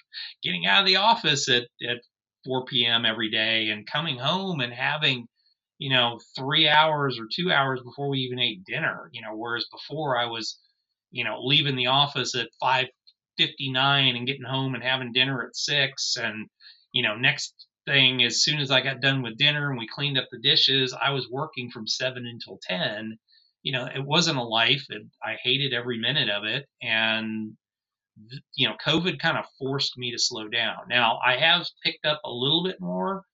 getting 0.42 0.66
out 0.66 0.80
of 0.82 0.86
the 0.86 0.96
office 0.96 1.48
at 1.48 1.64
at 1.88 1.98
4 2.44 2.64
p.m. 2.66 3.06
every 3.06 3.30
day 3.30 3.70
and 3.70 3.86
coming 3.86 4.18
home 4.18 4.60
and 4.60 4.72
having 4.72 5.26
you 5.78 5.90
know 5.90 6.18
three 6.36 6.68
hours 6.68 7.18
or 7.18 7.26
two 7.34 7.52
hours 7.52 7.80
before 7.84 8.08
we 8.10 8.18
even 8.18 8.40
ate 8.40 8.64
dinner. 8.64 9.08
You 9.12 9.22
know, 9.22 9.36
whereas 9.36 9.66
before 9.72 10.18
I 10.18 10.26
was 10.26 10.58
you 11.12 11.24
know 11.24 11.40
leaving 11.42 11.76
the 11.76 11.86
office 11.88 12.34
at 12.34 12.48
5 12.60 12.88
59 13.38 14.16
and 14.16 14.26
getting 14.26 14.44
home 14.44 14.74
and 14.74 14.82
having 14.82 15.12
dinner 15.12 15.42
at 15.42 15.56
6 15.56 16.16
and 16.16 16.48
you 16.92 17.02
know 17.02 17.16
next 17.16 17.54
thing 17.86 18.22
as 18.22 18.42
soon 18.42 18.60
as 18.60 18.70
i 18.70 18.80
got 18.80 19.00
done 19.00 19.22
with 19.22 19.38
dinner 19.38 19.70
and 19.70 19.78
we 19.78 19.88
cleaned 19.88 20.18
up 20.18 20.28
the 20.30 20.38
dishes 20.38 20.94
i 21.02 21.10
was 21.10 21.28
working 21.30 21.70
from 21.70 21.86
7 21.86 22.26
until 22.26 22.58
10 22.62 23.18
you 23.62 23.72
know 23.72 23.86
it 23.86 24.04
wasn't 24.04 24.38
a 24.38 24.42
life 24.42 24.84
and 24.90 25.10
i 25.22 25.36
hated 25.42 25.72
every 25.72 25.98
minute 25.98 26.28
of 26.28 26.44
it. 26.44 26.66
And 26.82 27.56
you 28.54 28.68
know 28.68 28.76
covid 28.84 29.18
kind 29.18 29.38
of 29.38 29.46
forced 29.58 29.96
me 29.96 30.12
to 30.12 30.18
slow 30.18 30.48
down. 30.48 30.76
Now 30.88 31.18
i 31.24 31.36
have 31.36 31.66
picked 31.84 32.04
up 32.04 32.20
a 32.24 32.30
little 32.30 32.62
bit 32.62 32.76
more 32.80 33.24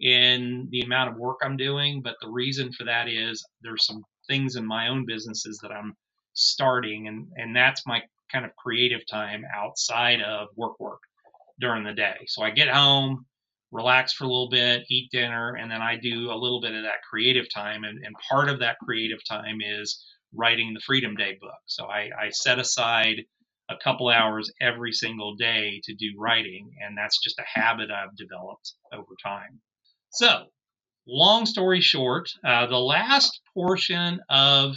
in 0.00 0.68
the 0.70 0.80
amount 0.82 1.10
of 1.10 1.16
work 1.16 1.38
i'm 1.42 1.56
doing 1.56 2.00
but 2.02 2.14
the 2.20 2.28
reason 2.28 2.72
for 2.72 2.84
that 2.84 3.08
is 3.08 3.44
there's 3.62 3.84
some 3.84 4.04
things 4.28 4.54
in 4.54 4.64
my 4.64 4.88
own 4.88 5.04
businesses 5.04 5.58
that 5.60 5.72
i'm 5.72 5.92
starting 6.34 7.08
and 7.08 7.26
and 7.36 7.54
that's 7.56 7.84
my 7.84 8.00
kind 8.32 8.44
of 8.44 8.54
creative 8.56 9.00
time 9.10 9.44
outside 9.54 10.20
of 10.20 10.48
work 10.56 10.78
work 10.80 11.00
during 11.60 11.84
the 11.84 11.92
day. 11.92 12.16
So 12.26 12.42
I 12.42 12.50
get 12.50 12.68
home, 12.68 13.26
relax 13.72 14.12
for 14.12 14.24
a 14.24 14.28
little 14.28 14.48
bit, 14.48 14.84
eat 14.88 15.10
dinner, 15.10 15.56
and 15.56 15.70
then 15.70 15.82
I 15.82 15.96
do 15.96 16.30
a 16.30 16.38
little 16.38 16.60
bit 16.60 16.74
of 16.74 16.82
that 16.84 17.02
creative 17.08 17.46
time. 17.52 17.84
And, 17.84 18.04
and 18.04 18.14
part 18.30 18.48
of 18.48 18.60
that 18.60 18.78
creative 18.84 19.18
time 19.28 19.58
is 19.60 20.04
writing 20.32 20.72
the 20.74 20.80
Freedom 20.80 21.14
Day 21.14 21.36
book. 21.40 21.58
So 21.66 21.86
I, 21.86 22.10
I 22.18 22.30
set 22.30 22.58
aside 22.58 23.24
a 23.70 23.76
couple 23.82 24.08
hours 24.08 24.50
every 24.60 24.92
single 24.92 25.34
day 25.34 25.80
to 25.84 25.94
do 25.94 26.12
writing. 26.16 26.70
And 26.84 26.96
that's 26.96 27.20
just 27.22 27.38
a 27.38 27.60
habit 27.60 27.90
I've 27.90 28.16
developed 28.16 28.74
over 28.92 29.14
time. 29.22 29.60
So, 30.10 30.44
long 31.06 31.44
story 31.44 31.80
short, 31.80 32.30
uh, 32.46 32.66
the 32.66 32.78
last 32.78 33.40
portion 33.52 34.20
of 34.30 34.74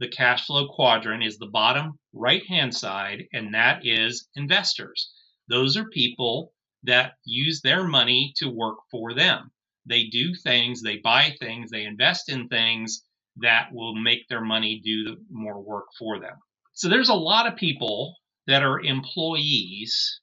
the 0.00 0.08
cash 0.08 0.46
flow 0.46 0.66
quadrant 0.66 1.22
is 1.22 1.38
the 1.38 1.46
bottom 1.46 1.98
right 2.14 2.44
hand 2.46 2.74
side, 2.74 3.24
and 3.34 3.54
that 3.54 3.86
is 3.86 4.28
investors. 4.34 5.12
Those 5.48 5.76
are 5.76 5.88
people 5.90 6.52
that 6.84 7.12
use 7.24 7.60
their 7.60 7.84
money 7.84 8.32
to 8.38 8.48
work 8.48 8.78
for 8.90 9.12
them. 9.14 9.50
They 9.86 10.04
do 10.04 10.34
things, 10.34 10.82
they 10.82 10.96
buy 10.96 11.36
things, 11.38 11.70
they 11.70 11.84
invest 11.84 12.30
in 12.30 12.48
things 12.48 13.04
that 13.36 13.72
will 13.72 13.94
make 13.94 14.26
their 14.28 14.40
money 14.40 14.80
do 14.82 15.18
more 15.30 15.60
work 15.60 15.86
for 15.98 16.18
them. 16.18 16.38
So 16.72 16.88
there's 16.88 17.10
a 17.10 17.14
lot 17.14 17.46
of 17.46 17.56
people 17.56 18.16
that 18.46 18.62
are 18.62 18.80
employees 18.80 20.20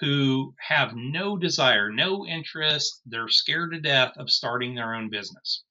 who 0.00 0.54
have 0.58 0.92
no 0.94 1.36
desire, 1.36 1.90
no 1.90 2.24
interest, 2.26 3.02
they're 3.06 3.28
scared 3.28 3.72
to 3.72 3.80
death 3.80 4.12
of 4.16 4.30
starting 4.30 4.74
their 4.74 4.94
own 4.94 5.10
business. 5.10 5.64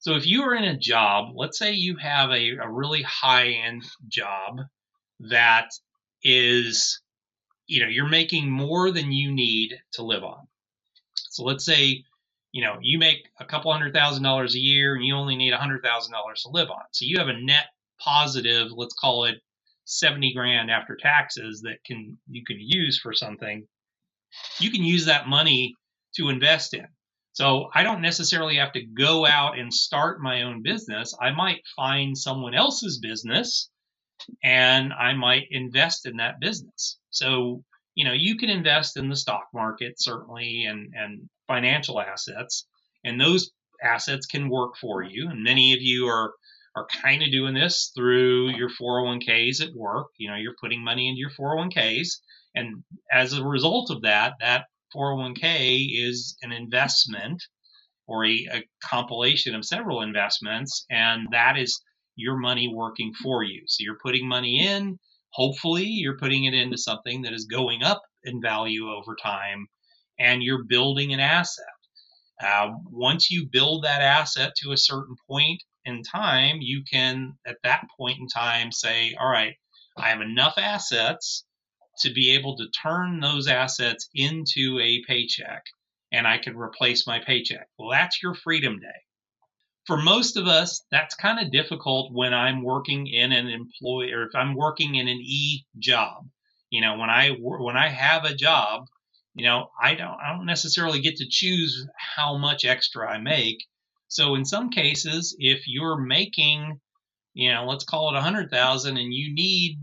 So 0.00 0.16
if 0.16 0.26
you 0.26 0.42
are 0.42 0.54
in 0.54 0.64
a 0.64 0.78
job, 0.78 1.32
let's 1.34 1.58
say 1.58 1.72
you 1.72 1.96
have 1.96 2.30
a, 2.30 2.56
a 2.56 2.68
really 2.68 3.02
high 3.02 3.48
end 3.48 3.84
job 4.08 4.60
that 5.20 5.68
is, 6.22 7.02
you 7.66 7.80
know, 7.80 7.88
you're 7.88 8.08
making 8.08 8.50
more 8.50 8.90
than 8.90 9.12
you 9.12 9.30
need 9.30 9.78
to 9.92 10.02
live 10.02 10.24
on. 10.24 10.48
So 11.14 11.44
let's 11.44 11.66
say, 11.66 12.04
you 12.52 12.64
know, 12.64 12.78
you 12.80 12.98
make 12.98 13.28
a 13.38 13.44
couple 13.44 13.72
hundred 13.72 13.92
thousand 13.92 14.22
dollars 14.22 14.54
a 14.54 14.58
year 14.58 14.94
and 14.94 15.04
you 15.04 15.14
only 15.14 15.36
need 15.36 15.52
a 15.52 15.58
hundred 15.58 15.82
thousand 15.82 16.12
dollars 16.12 16.42
to 16.42 16.50
live 16.50 16.70
on. 16.70 16.82
So 16.92 17.04
you 17.04 17.18
have 17.18 17.28
a 17.28 17.38
net 17.38 17.66
positive, 17.98 18.68
let's 18.72 18.94
call 18.94 19.26
it 19.26 19.36
70 19.84 20.32
grand 20.32 20.70
after 20.70 20.96
taxes 20.96 21.60
that 21.62 21.84
can 21.84 22.16
you 22.28 22.42
can 22.44 22.56
use 22.58 22.98
for 22.98 23.12
something. 23.12 23.66
You 24.60 24.70
can 24.70 24.82
use 24.82 25.06
that 25.06 25.28
money 25.28 25.74
to 26.16 26.30
invest 26.30 26.72
in. 26.72 26.86
So 27.32 27.70
I 27.74 27.82
don't 27.82 28.02
necessarily 28.02 28.56
have 28.56 28.72
to 28.72 28.84
go 28.84 29.26
out 29.26 29.58
and 29.58 29.72
start 29.72 30.20
my 30.20 30.42
own 30.42 30.62
business. 30.62 31.14
I 31.20 31.30
might 31.30 31.62
find 31.76 32.16
someone 32.16 32.54
else's 32.54 32.98
business 32.98 33.70
and 34.42 34.92
I 34.92 35.14
might 35.14 35.46
invest 35.50 36.06
in 36.06 36.16
that 36.16 36.40
business. 36.40 36.98
So, 37.10 37.64
you 37.94 38.04
know, 38.04 38.12
you 38.12 38.36
can 38.36 38.50
invest 38.50 38.96
in 38.96 39.08
the 39.08 39.16
stock 39.16 39.48
market 39.54 39.94
certainly 39.98 40.64
and, 40.64 40.92
and 40.94 41.28
financial 41.46 42.00
assets, 42.00 42.66
and 43.04 43.20
those 43.20 43.50
assets 43.82 44.26
can 44.26 44.50
work 44.50 44.76
for 44.76 45.02
you. 45.02 45.28
And 45.28 45.42
many 45.42 45.72
of 45.72 45.80
you 45.80 46.06
are 46.06 46.32
are 46.76 46.86
kind 47.02 47.22
of 47.22 47.32
doing 47.32 47.54
this 47.54 47.90
through 47.96 48.50
your 48.50 48.70
401ks 48.70 49.60
at 49.60 49.74
work. 49.74 50.08
You 50.18 50.30
know, 50.30 50.36
you're 50.36 50.54
putting 50.60 50.84
money 50.84 51.08
into 51.08 51.18
your 51.18 51.30
401ks. 51.30 52.20
And 52.54 52.84
as 53.12 53.32
a 53.32 53.44
result 53.44 53.90
of 53.90 54.02
that, 54.02 54.34
that 54.40 54.66
401k 54.94 55.86
is 55.92 56.36
an 56.42 56.52
investment 56.52 57.42
or 58.06 58.26
a, 58.26 58.48
a 58.52 58.64
compilation 58.82 59.54
of 59.54 59.64
several 59.64 60.02
investments, 60.02 60.84
and 60.90 61.28
that 61.30 61.56
is 61.56 61.80
your 62.16 62.36
money 62.36 62.72
working 62.72 63.12
for 63.22 63.42
you. 63.42 63.62
So 63.66 63.82
you're 63.82 63.98
putting 64.02 64.28
money 64.28 64.66
in. 64.66 64.98
Hopefully, 65.32 65.84
you're 65.86 66.18
putting 66.18 66.44
it 66.44 66.54
into 66.54 66.76
something 66.76 67.22
that 67.22 67.32
is 67.32 67.44
going 67.44 67.82
up 67.82 68.02
in 68.24 68.42
value 68.42 68.90
over 68.90 69.16
time, 69.22 69.68
and 70.18 70.42
you're 70.42 70.64
building 70.64 71.12
an 71.12 71.20
asset. 71.20 71.64
Uh, 72.42 72.70
once 72.90 73.30
you 73.30 73.46
build 73.50 73.84
that 73.84 74.02
asset 74.02 74.52
to 74.56 74.72
a 74.72 74.76
certain 74.76 75.14
point 75.28 75.62
in 75.84 76.02
time, 76.02 76.56
you 76.60 76.82
can, 76.90 77.34
at 77.46 77.58
that 77.62 77.84
point 77.96 78.18
in 78.18 78.26
time, 78.26 78.72
say, 78.72 79.14
All 79.20 79.28
right, 79.28 79.54
I 79.96 80.08
have 80.08 80.20
enough 80.20 80.54
assets 80.56 81.44
to 82.00 82.12
be 82.12 82.34
able 82.34 82.56
to 82.56 82.68
turn 82.70 83.20
those 83.20 83.48
assets 83.48 84.08
into 84.14 84.78
a 84.80 85.02
paycheck 85.06 85.64
and 86.12 86.26
I 86.26 86.38
can 86.38 86.56
replace 86.56 87.06
my 87.06 87.20
paycheck. 87.20 87.68
Well, 87.78 87.90
that's 87.90 88.22
your 88.22 88.34
freedom 88.34 88.78
day. 88.80 88.88
For 89.86 89.96
most 89.96 90.36
of 90.36 90.46
us, 90.46 90.82
that's 90.90 91.14
kind 91.14 91.44
of 91.44 91.52
difficult 91.52 92.12
when 92.12 92.34
I'm 92.34 92.62
working 92.62 93.06
in 93.06 93.32
an 93.32 93.48
employee 93.48 94.12
or 94.12 94.24
if 94.24 94.34
I'm 94.34 94.54
working 94.54 94.96
in 94.96 95.08
an 95.08 95.18
e 95.20 95.64
job. 95.78 96.28
You 96.70 96.80
know, 96.80 96.98
when 96.98 97.10
I 97.10 97.30
when 97.30 97.76
I 97.76 97.88
have 97.88 98.24
a 98.24 98.34
job, 98.34 98.86
you 99.34 99.44
know, 99.44 99.70
I 99.80 99.94
don't 99.94 100.18
I 100.20 100.32
don't 100.36 100.46
necessarily 100.46 101.00
get 101.00 101.16
to 101.16 101.26
choose 101.28 101.86
how 101.96 102.36
much 102.36 102.64
extra 102.64 103.10
I 103.10 103.18
make. 103.18 103.64
So 104.08 104.34
in 104.34 104.44
some 104.44 104.70
cases, 104.70 105.34
if 105.38 105.66
you're 105.66 105.98
making 105.98 106.80
you 107.34 107.52
know, 107.52 107.64
let's 107.64 107.84
call 107.84 108.10
it 108.10 108.18
a 108.18 108.22
hundred 108.22 108.50
thousand 108.50 108.96
and 108.96 109.14
you 109.14 109.32
need 109.32 109.78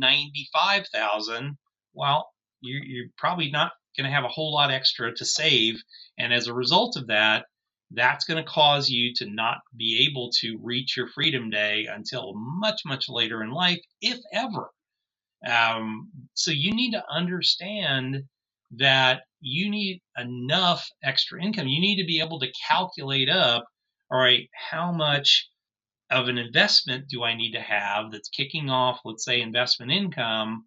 ninety-five 0.00 0.86
thousand, 0.92 1.56
well, 1.92 2.28
you, 2.60 2.80
you're 2.84 3.10
probably 3.16 3.50
not 3.50 3.72
going 3.96 4.08
to 4.08 4.14
have 4.14 4.24
a 4.24 4.28
whole 4.28 4.52
lot 4.54 4.70
extra 4.70 5.14
to 5.14 5.24
save. 5.24 5.76
And 6.18 6.32
as 6.32 6.46
a 6.48 6.54
result 6.54 6.96
of 6.96 7.06
that, 7.08 7.44
that's 7.92 8.24
going 8.24 8.42
to 8.42 8.50
cause 8.50 8.88
you 8.88 9.12
to 9.16 9.26
not 9.28 9.58
be 9.76 10.08
able 10.08 10.30
to 10.40 10.58
reach 10.62 10.96
your 10.96 11.08
freedom 11.08 11.50
day 11.50 11.86
until 11.92 12.32
much, 12.36 12.80
much 12.86 13.06
later 13.08 13.42
in 13.42 13.50
life, 13.50 13.80
if 14.00 14.18
ever. 14.32 14.70
Um, 15.48 16.08
so 16.34 16.50
you 16.52 16.72
need 16.72 16.92
to 16.92 17.02
understand 17.10 18.22
that 18.76 19.22
you 19.40 19.70
need 19.70 20.00
enough 20.16 20.86
extra 21.02 21.42
income. 21.42 21.66
You 21.66 21.80
need 21.80 22.00
to 22.00 22.06
be 22.06 22.20
able 22.20 22.38
to 22.40 22.52
calculate 22.68 23.28
up, 23.28 23.64
all 24.12 24.18
right, 24.18 24.48
how 24.70 24.92
much 24.92 25.49
of 26.10 26.28
an 26.28 26.38
investment 26.38 27.08
do 27.08 27.22
I 27.22 27.36
need 27.36 27.52
to 27.52 27.60
have 27.60 28.10
that's 28.10 28.28
kicking 28.28 28.70
off, 28.70 29.00
let's 29.04 29.24
say, 29.24 29.40
investment 29.40 29.92
income 29.92 30.66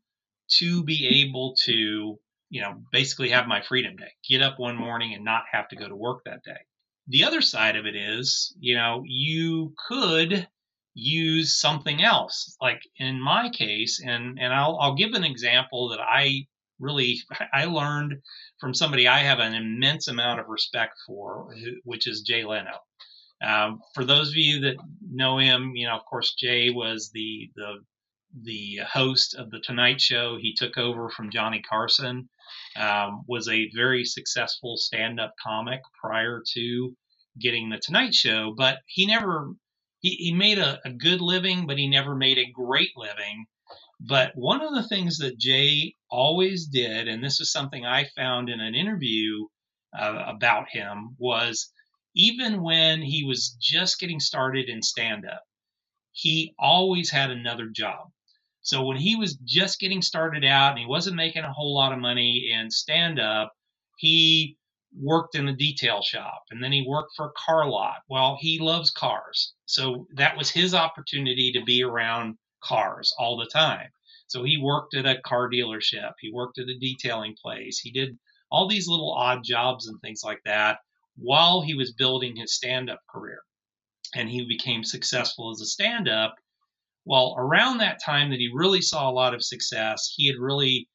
to 0.59 0.83
be 0.83 1.25
able 1.25 1.55
to, 1.63 2.19
you 2.49 2.61
know, 2.61 2.81
basically 2.91 3.29
have 3.29 3.47
my 3.47 3.61
freedom 3.61 3.95
day, 3.95 4.11
get 4.27 4.41
up 4.41 4.59
one 4.59 4.75
morning 4.75 5.13
and 5.13 5.25
not 5.25 5.43
have 5.51 5.67
to 5.69 5.75
go 5.75 5.87
to 5.87 5.95
work 5.95 6.23
that 6.25 6.43
day. 6.43 6.59
The 7.07 7.25
other 7.25 7.41
side 7.41 7.75
of 7.75 7.85
it 7.85 7.95
is, 7.95 8.55
you 8.59 8.75
know, 8.75 9.03
you 9.05 9.73
could 9.87 10.47
use 10.93 11.59
something 11.59 12.03
else. 12.03 12.55
Like 12.61 12.81
in 12.97 13.19
my 13.19 13.49
case, 13.49 14.01
and 14.03 14.39
and 14.39 14.53
I'll 14.53 14.77
I'll 14.79 14.95
give 14.95 15.13
an 15.13 15.23
example 15.23 15.89
that 15.89 15.99
I 15.99 16.47
really 16.79 17.19
I 17.53 17.65
learned 17.65 18.21
from 18.59 18.73
somebody 18.73 19.07
I 19.07 19.19
have 19.19 19.39
an 19.39 19.53
immense 19.53 20.07
amount 20.07 20.39
of 20.39 20.47
respect 20.47 20.95
for, 21.05 21.53
which 21.83 22.07
is 22.07 22.21
Jay 22.21 22.45
Leno. 22.45 22.79
Um, 23.43 23.81
for 23.93 24.05
those 24.05 24.29
of 24.29 24.35
you 24.35 24.61
that 24.61 24.77
know 25.11 25.37
him, 25.37 25.73
you 25.75 25.87
know, 25.87 25.95
of 25.95 26.05
course, 26.05 26.33
Jay 26.33 26.69
was 26.69 27.11
the 27.13 27.51
the 27.55 27.83
the 28.41 28.79
host 28.91 29.35
of 29.35 29.51
the 29.51 29.59
Tonight 29.59 30.01
Show. 30.01 30.37
He 30.39 30.55
took 30.55 30.77
over 30.77 31.09
from 31.09 31.29
Johnny 31.29 31.61
Carson. 31.61 32.29
Um, 32.75 33.23
was 33.27 33.47
a 33.47 33.69
very 33.75 34.05
successful 34.05 34.77
stand-up 34.77 35.33
comic 35.41 35.81
prior 36.01 36.41
to 36.53 36.95
getting 37.39 37.69
the 37.69 37.79
Tonight 37.79 38.13
Show, 38.13 38.53
but 38.55 38.79
he 38.87 39.05
never 39.05 39.49
he, 39.99 40.09
he 40.09 40.33
made 40.33 40.59
a, 40.59 40.79
a 40.85 40.91
good 40.91 41.21
living, 41.21 41.67
but 41.67 41.77
he 41.77 41.87
never 41.87 42.15
made 42.15 42.37
a 42.37 42.51
great 42.51 42.91
living. 42.95 43.45
But 43.99 44.31
one 44.35 44.61
of 44.61 44.73
the 44.73 44.87
things 44.87 45.17
that 45.19 45.39
Jay 45.39 45.95
always 46.09 46.67
did, 46.67 47.07
and 47.07 47.23
this 47.23 47.39
is 47.39 47.51
something 47.51 47.85
I 47.85 48.05
found 48.15 48.49
in 48.49 48.59
an 48.59 48.75
interview 48.75 49.45
uh, 49.97 50.25
about 50.27 50.67
him, 50.69 51.15
was 51.17 51.71
even 52.15 52.61
when 52.61 53.01
he 53.01 53.23
was 53.23 53.57
just 53.59 53.99
getting 53.99 54.19
started 54.19 54.69
in 54.69 54.81
stand 54.81 55.25
up, 55.25 55.43
he 56.11 56.53
always 56.59 57.09
had 57.09 57.31
another 57.31 57.67
job. 57.67 58.11
So 58.61 58.85
when 58.85 58.97
he 58.97 59.15
was 59.15 59.35
just 59.43 59.79
getting 59.79 60.01
started 60.01 60.45
out 60.45 60.71
and 60.71 60.79
he 60.79 60.85
wasn't 60.85 61.17
making 61.17 61.43
a 61.43 61.51
whole 61.51 61.75
lot 61.75 61.91
of 61.91 61.99
money 61.99 62.51
in 62.53 62.69
stand 62.69 63.19
up, 63.19 63.51
he 63.97 64.57
worked 64.95 65.35
in 65.35 65.47
a 65.47 65.55
detail 65.55 66.01
shop 66.01 66.43
and 66.51 66.63
then 66.63 66.71
he 66.71 66.85
worked 66.87 67.13
for 67.15 67.27
a 67.27 67.45
car 67.45 67.67
lot. 67.67 67.97
Well, 68.07 68.37
he 68.39 68.59
loves 68.59 68.91
cars. 68.91 69.53
So 69.65 70.07
that 70.15 70.37
was 70.37 70.49
his 70.49 70.73
opportunity 70.73 71.51
to 71.53 71.63
be 71.63 71.83
around 71.83 72.37
cars 72.63 73.13
all 73.17 73.37
the 73.37 73.49
time. 73.51 73.89
So 74.27 74.43
he 74.43 74.57
worked 74.57 74.95
at 74.95 75.05
a 75.05 75.21
car 75.21 75.49
dealership, 75.49 76.13
he 76.19 76.31
worked 76.31 76.57
at 76.57 76.69
a 76.69 76.79
detailing 76.79 77.35
place, 77.41 77.79
he 77.79 77.91
did 77.91 78.17
all 78.49 78.67
these 78.67 78.87
little 78.87 79.11
odd 79.11 79.43
jobs 79.43 79.87
and 79.87 79.99
things 79.99 80.21
like 80.23 80.41
that 80.45 80.77
while 81.15 81.61
he 81.61 81.75
was 81.75 81.93
building 81.93 82.35
his 82.35 82.55
stand 82.55 82.89
up 82.89 82.99
career. 83.09 83.41
And 84.15 84.29
he 84.29 84.45
became 84.47 84.83
successful 84.83 85.51
as 85.51 85.61
a 85.61 85.65
stand 85.65 86.07
up 86.07 86.35
well, 87.05 87.35
around 87.37 87.79
that 87.79 88.01
time 88.03 88.29
that 88.29 88.39
he 88.39 88.49
really 88.53 88.81
saw 88.81 89.09
a 89.09 89.11
lot 89.11 89.33
of 89.33 89.43
success, 89.43 90.13
he 90.15 90.27
had 90.27 90.37
really, 90.39 90.87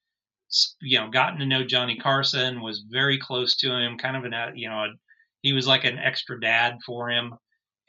you 0.80 0.98
know, 0.98 1.10
gotten 1.10 1.38
to 1.40 1.46
know 1.46 1.64
Johnny 1.64 1.96
Carson, 1.96 2.62
was 2.62 2.84
very 2.88 3.18
close 3.18 3.56
to 3.56 3.70
him, 3.70 3.98
kind 3.98 4.16
of 4.16 4.24
an, 4.24 4.34
uh, 4.34 4.50
you 4.54 4.68
know, 4.68 4.86
he 5.42 5.52
was 5.52 5.66
like 5.66 5.84
an 5.84 5.98
extra 5.98 6.40
dad 6.40 6.78
for 6.86 7.10
him. 7.10 7.34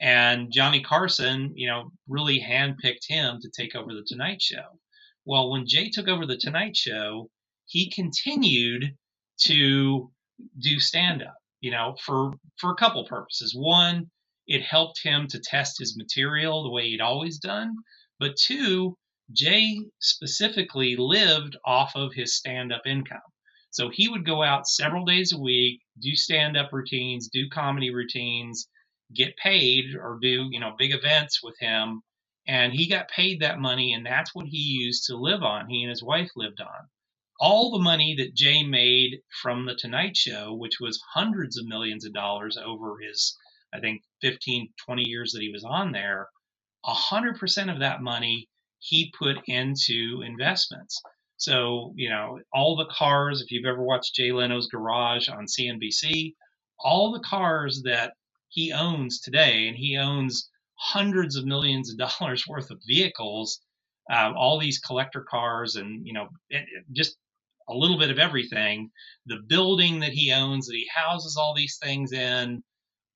And 0.00 0.52
Johnny 0.52 0.82
Carson, 0.82 1.52
you 1.54 1.68
know, 1.68 1.90
really 2.08 2.40
handpicked 2.40 3.06
him 3.08 3.38
to 3.40 3.50
take 3.50 3.74
over 3.74 3.92
the 3.92 4.04
Tonight 4.06 4.40
Show. 4.40 4.78
Well, 5.24 5.50
when 5.50 5.66
Jay 5.66 5.90
took 5.90 6.08
over 6.08 6.26
the 6.26 6.38
Tonight 6.38 6.76
Show, 6.76 7.30
he 7.66 7.90
continued 7.90 8.96
to 9.42 10.10
do 10.58 10.80
stand 10.80 11.22
up, 11.22 11.36
you 11.60 11.70
know, 11.70 11.96
for 12.04 12.32
for 12.58 12.70
a 12.70 12.76
couple 12.76 13.04
purposes. 13.06 13.54
One, 13.54 14.10
it 14.46 14.62
helped 14.62 15.00
him 15.02 15.26
to 15.28 15.40
test 15.40 15.78
his 15.78 15.96
material 15.96 16.62
the 16.62 16.70
way 16.70 16.88
he'd 16.88 17.00
always 17.00 17.38
done. 17.38 17.74
But 18.18 18.36
two, 18.36 18.96
Jay 19.32 19.78
specifically 20.00 20.96
lived 20.96 21.56
off 21.64 21.92
of 21.94 22.12
his 22.14 22.36
stand 22.36 22.72
up 22.72 22.82
income. 22.86 23.20
So 23.70 23.88
he 23.88 24.08
would 24.08 24.24
go 24.24 24.42
out 24.42 24.66
several 24.66 25.04
days 25.04 25.32
a 25.32 25.38
week, 25.38 25.80
do 26.00 26.16
stand 26.16 26.56
up 26.56 26.72
routines, 26.72 27.28
do 27.28 27.48
comedy 27.48 27.90
routines, 27.92 28.68
get 29.14 29.36
paid 29.36 29.94
or 29.94 30.18
do, 30.20 30.48
you 30.50 30.58
know, 30.58 30.74
big 30.76 30.92
events 30.92 31.42
with 31.42 31.56
him. 31.60 32.02
And 32.48 32.72
he 32.72 32.88
got 32.88 33.08
paid 33.08 33.40
that 33.40 33.60
money, 33.60 33.92
and 33.92 34.04
that's 34.04 34.34
what 34.34 34.46
he 34.46 34.58
used 34.58 35.04
to 35.06 35.16
live 35.16 35.42
on. 35.42 35.68
He 35.68 35.82
and 35.82 35.90
his 35.90 36.02
wife 36.02 36.30
lived 36.34 36.60
on. 36.60 36.88
All 37.42 37.70
the 37.70 37.82
money 37.82 38.14
that 38.16 38.34
Jay 38.34 38.62
made 38.62 39.22
from 39.42 39.64
The 39.64 39.74
Tonight 39.74 40.14
Show, 40.14 40.52
which 40.54 40.78
was 40.78 41.02
hundreds 41.14 41.56
of 41.56 41.66
millions 41.66 42.04
of 42.04 42.12
dollars 42.12 42.58
over 42.58 42.98
his, 43.00 43.34
I 43.72 43.80
think, 43.80 44.02
15, 44.20 44.68
20 44.84 45.08
years 45.08 45.32
that 45.32 45.40
he 45.40 45.50
was 45.50 45.64
on 45.64 45.92
there, 45.92 46.28
100% 46.86 47.72
of 47.72 47.80
that 47.80 48.02
money 48.02 48.48
he 48.78 49.10
put 49.18 49.36
into 49.46 50.22
investments. 50.22 51.00
So, 51.38 51.94
you 51.96 52.10
know, 52.10 52.40
all 52.52 52.76
the 52.76 52.92
cars, 52.92 53.40
if 53.40 53.50
you've 53.50 53.64
ever 53.64 53.82
watched 53.82 54.14
Jay 54.14 54.32
Leno's 54.32 54.68
Garage 54.68 55.30
on 55.30 55.46
CNBC, 55.46 56.34
all 56.78 57.10
the 57.10 57.20
cars 57.20 57.82
that 57.84 58.12
he 58.48 58.72
owns 58.72 59.20
today, 59.20 59.66
and 59.66 59.76
he 59.78 59.96
owns 59.96 60.50
hundreds 60.74 61.36
of 61.36 61.46
millions 61.46 61.90
of 61.90 61.96
dollars 61.96 62.46
worth 62.48 62.70
of 62.70 62.82
vehicles, 62.86 63.60
uh, 64.10 64.32
all 64.36 64.58
these 64.58 64.78
collector 64.78 65.24
cars, 65.30 65.76
and, 65.76 66.06
you 66.06 66.12
know, 66.12 66.28
it, 66.50 66.66
it 66.76 66.84
just 66.92 67.16
a 67.70 67.76
little 67.76 67.98
bit 67.98 68.10
of 68.10 68.18
everything. 68.18 68.90
The 69.26 69.40
building 69.46 70.00
that 70.00 70.12
he 70.12 70.32
owns, 70.32 70.66
that 70.66 70.74
he 70.74 70.88
houses 70.94 71.36
all 71.36 71.54
these 71.54 71.78
things 71.82 72.12
in, 72.12 72.62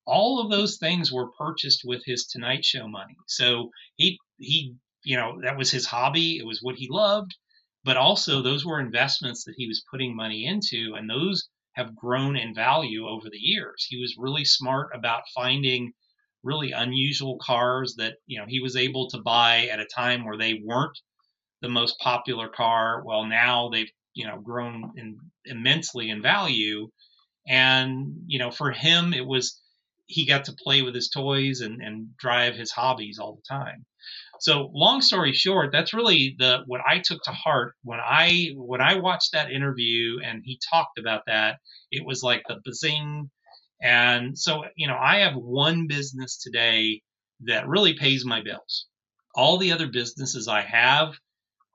all 0.07 0.41
of 0.41 0.51
those 0.51 0.77
things 0.79 1.13
were 1.13 1.33
purchased 1.33 1.83
with 1.85 2.03
his 2.05 2.27
Tonight 2.27 2.65
Show 2.65 2.89
money. 2.89 3.17
So 3.27 3.71
he 3.97 4.19
he 4.39 4.75
you 5.03 5.17
know 5.17 5.41
that 5.43 5.57
was 5.57 5.71
his 5.71 5.87
hobby. 5.87 6.39
It 6.39 6.47
was 6.47 6.61
what 6.63 6.77
he 6.77 6.89
loved, 6.91 7.35
but 7.85 7.97
also 7.97 8.43
those 8.43 8.65
were 8.65 8.81
investments 8.81 9.45
that 9.45 9.55
he 9.57 9.67
was 9.67 9.85
putting 9.91 10.15
money 10.17 10.47
into, 10.47 10.95
and 10.97 11.09
those 11.09 11.49
have 11.75 11.97
grown 11.97 12.37
in 12.37 12.55
value 12.55 13.07
over 13.09 13.29
the 13.31 13.39
years. 13.39 13.87
He 13.89 14.01
was 14.01 14.17
really 14.19 14.45
smart 14.45 14.91
about 14.95 15.23
finding 15.35 15.93
really 16.43 16.73
unusual 16.73 17.39
cars 17.39 17.95
that 17.97 18.17
you 18.27 18.39
know 18.39 18.47
he 18.47 18.61
was 18.61 18.77
able 18.77 19.09
to 19.11 19.23
buy 19.23 19.67
at 19.69 19.81
a 19.81 19.87
time 19.87 20.25
where 20.25 20.39
they 20.39 20.61
weren't 20.65 20.99
the 21.63 21.69
most 21.69 21.99
popular 21.99 22.49
car. 22.49 23.03
Well, 23.05 23.25
now 23.25 23.71
they've 23.71 23.91
you 24.15 24.27
know 24.27 24.41
grown 24.41 24.93
in, 24.97 25.19
immensely 25.45 26.11
in 26.11 26.23
value, 26.23 26.89
and 27.47 28.15
you 28.27 28.39
know 28.39 28.51
for 28.51 28.71
him 28.71 29.13
it 29.13 29.27
was 29.27 29.61
he 30.07 30.27
got 30.27 30.45
to 30.45 30.57
play 30.63 30.83
with 30.83 30.95
his 30.95 31.09
toys 31.09 31.61
and, 31.61 31.81
and 31.81 32.17
drive 32.19 32.55
his 32.55 32.71
hobbies 32.71 33.19
all 33.19 33.37
the 33.37 33.55
time. 33.55 33.87
So 34.41 34.71
long 34.75 35.01
story 35.01 35.33
short, 35.33 35.71
that's 35.73 35.95
really 35.95 36.37
the 36.39 36.63
what 36.67 36.83
I 36.87 36.99
took 36.99 37.23
to 37.23 37.31
heart 37.31 37.75
when 37.83 38.01
I 38.01 38.51
when 38.57 38.81
I 38.81 38.97
watched 38.97 39.33
that 39.33 39.51
interview 39.51 40.19
and 40.23 40.43
he 40.45 40.61
talked 40.71 40.99
about 40.99 41.23
that. 41.27 41.59
It 41.91 42.05
was 42.05 42.23
like 42.23 42.43
the 42.49 42.61
bazing. 42.65 43.31
And 43.81 44.39
so, 44.39 44.65
you 44.77 44.87
know, 44.89 44.97
I 44.97 45.19
have 45.21 45.35
one 45.35 45.87
business 45.87 46.39
today 46.39 47.03
that 47.41 47.69
really 47.69 47.95
pays 47.95 48.25
my 48.25 48.43
bills. 48.43 48.87
All 49.35 49.59
the 49.59 49.73
other 49.73 49.89
businesses 49.89 50.49
I 50.49 50.63
have 50.63 51.15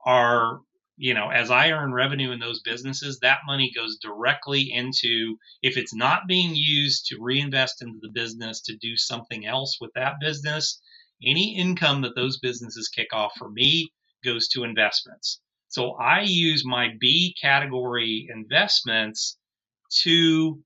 are 0.06 0.62
you 1.00 1.14
know, 1.14 1.30
as 1.30 1.50
I 1.50 1.72
earn 1.72 1.94
revenue 1.94 2.32
in 2.32 2.40
those 2.40 2.60
businesses, 2.62 3.20
that 3.20 3.40
money 3.48 3.72
goes 3.74 3.98
directly 4.02 4.70
into, 4.70 5.38
if 5.62 5.78
it's 5.78 5.94
not 5.94 6.28
being 6.28 6.52
used 6.54 7.06
to 7.06 7.22
reinvest 7.22 7.82
into 7.82 8.00
the 8.02 8.12
business 8.12 8.60
to 8.64 8.76
do 8.76 8.98
something 8.98 9.46
else 9.46 9.78
with 9.80 9.92
that 9.96 10.16
business, 10.20 10.82
any 11.26 11.56
income 11.56 12.02
that 12.02 12.16
those 12.16 12.40
businesses 12.40 12.90
kick 12.90 13.14
off 13.14 13.32
for 13.38 13.50
me 13.50 13.94
goes 14.26 14.50
to 14.50 14.66
investments. 14.66 15.40
So 15.70 15.94
I 15.94 16.24
use 16.24 16.66
my 16.66 16.90
B 17.00 17.34
category 17.42 18.28
investments 18.30 19.38
to 20.02 20.62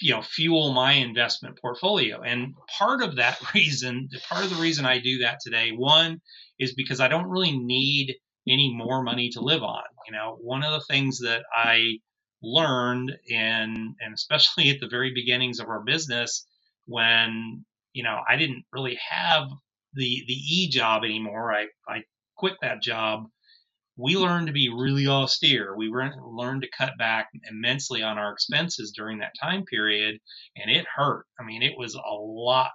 you 0.00 0.14
know 0.14 0.22
fuel 0.22 0.72
my 0.72 0.92
investment 0.92 1.58
portfolio 1.60 2.22
and 2.22 2.54
part 2.78 3.02
of 3.02 3.16
that 3.16 3.38
reason 3.54 4.08
part 4.26 4.42
of 4.42 4.48
the 4.48 4.62
reason 4.62 4.86
i 4.86 4.98
do 4.98 5.18
that 5.18 5.38
today 5.44 5.72
one 5.72 6.22
is 6.58 6.72
because 6.72 7.00
i 7.00 7.08
don't 7.08 7.28
really 7.28 7.54
need 7.58 8.16
any 8.50 8.74
more 8.74 9.02
money 9.02 9.30
to 9.30 9.40
live 9.40 9.62
on. 9.62 9.82
You 10.06 10.12
know, 10.12 10.38
one 10.40 10.62
of 10.64 10.72
the 10.72 10.86
things 10.92 11.18
that 11.20 11.42
I 11.54 11.98
learned 12.42 13.12
in, 13.28 13.94
and 14.00 14.14
especially 14.14 14.70
at 14.70 14.80
the 14.80 14.88
very 14.88 15.12
beginnings 15.14 15.60
of 15.60 15.68
our 15.68 15.82
business, 15.82 16.46
when 16.86 17.64
you 17.92 18.02
know 18.02 18.20
I 18.28 18.36
didn't 18.36 18.64
really 18.72 18.98
have 19.10 19.48
the 19.94 20.24
the 20.26 20.34
e 20.34 20.68
job 20.70 21.04
anymore. 21.04 21.52
I 21.52 21.66
I 21.88 22.02
quit 22.36 22.54
that 22.62 22.82
job. 22.82 23.24
We 23.96 24.16
learned 24.16 24.46
to 24.46 24.52
be 24.52 24.68
really 24.68 25.08
austere. 25.08 25.76
We 25.76 25.88
learned 25.88 26.62
to 26.62 26.70
cut 26.76 26.96
back 26.98 27.28
immensely 27.50 28.02
on 28.02 28.16
our 28.18 28.32
expenses 28.32 28.92
during 28.96 29.18
that 29.18 29.34
time 29.40 29.64
period, 29.64 30.18
and 30.56 30.70
it 30.70 30.86
hurt. 30.94 31.26
I 31.40 31.44
mean, 31.44 31.62
it 31.62 31.76
was 31.76 31.94
a 31.94 32.14
lot. 32.14 32.70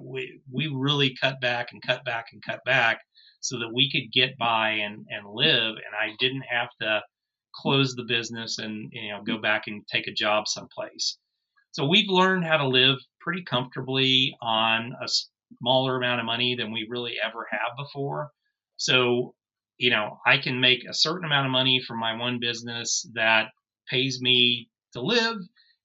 We 0.00 0.40
we 0.50 0.68
really 0.68 1.14
cut 1.20 1.40
back 1.40 1.68
and 1.72 1.82
cut 1.82 2.04
back 2.04 2.26
and 2.32 2.42
cut 2.42 2.60
back 2.64 3.00
so 3.42 3.58
that 3.58 3.72
we 3.74 3.90
could 3.90 4.12
get 4.12 4.38
by 4.38 4.70
and, 4.70 5.04
and 5.10 5.26
live 5.28 5.74
and 5.76 5.94
I 6.00 6.14
didn't 6.18 6.44
have 6.50 6.68
to 6.80 7.02
close 7.54 7.94
the 7.94 8.04
business 8.04 8.58
and 8.58 8.90
you 8.92 9.12
know 9.12 9.22
go 9.22 9.38
back 9.38 9.64
and 9.66 9.86
take 9.86 10.06
a 10.06 10.12
job 10.12 10.48
someplace. 10.48 11.18
So 11.72 11.86
we've 11.86 12.08
learned 12.08 12.44
how 12.44 12.58
to 12.58 12.66
live 12.68 12.98
pretty 13.20 13.44
comfortably 13.44 14.36
on 14.40 14.92
a 15.02 15.08
smaller 15.58 15.96
amount 15.96 16.20
of 16.20 16.26
money 16.26 16.54
than 16.54 16.72
we 16.72 16.86
really 16.88 17.14
ever 17.22 17.46
have 17.50 17.76
before. 17.78 18.30
So, 18.76 19.34
you 19.78 19.90
know, 19.90 20.18
I 20.26 20.38
can 20.38 20.60
make 20.60 20.84
a 20.84 20.94
certain 20.94 21.24
amount 21.24 21.46
of 21.46 21.52
money 21.52 21.82
from 21.86 21.98
my 21.98 22.16
one 22.16 22.38
business 22.40 23.08
that 23.14 23.48
pays 23.88 24.20
me 24.20 24.68
to 24.92 25.00
live 25.00 25.36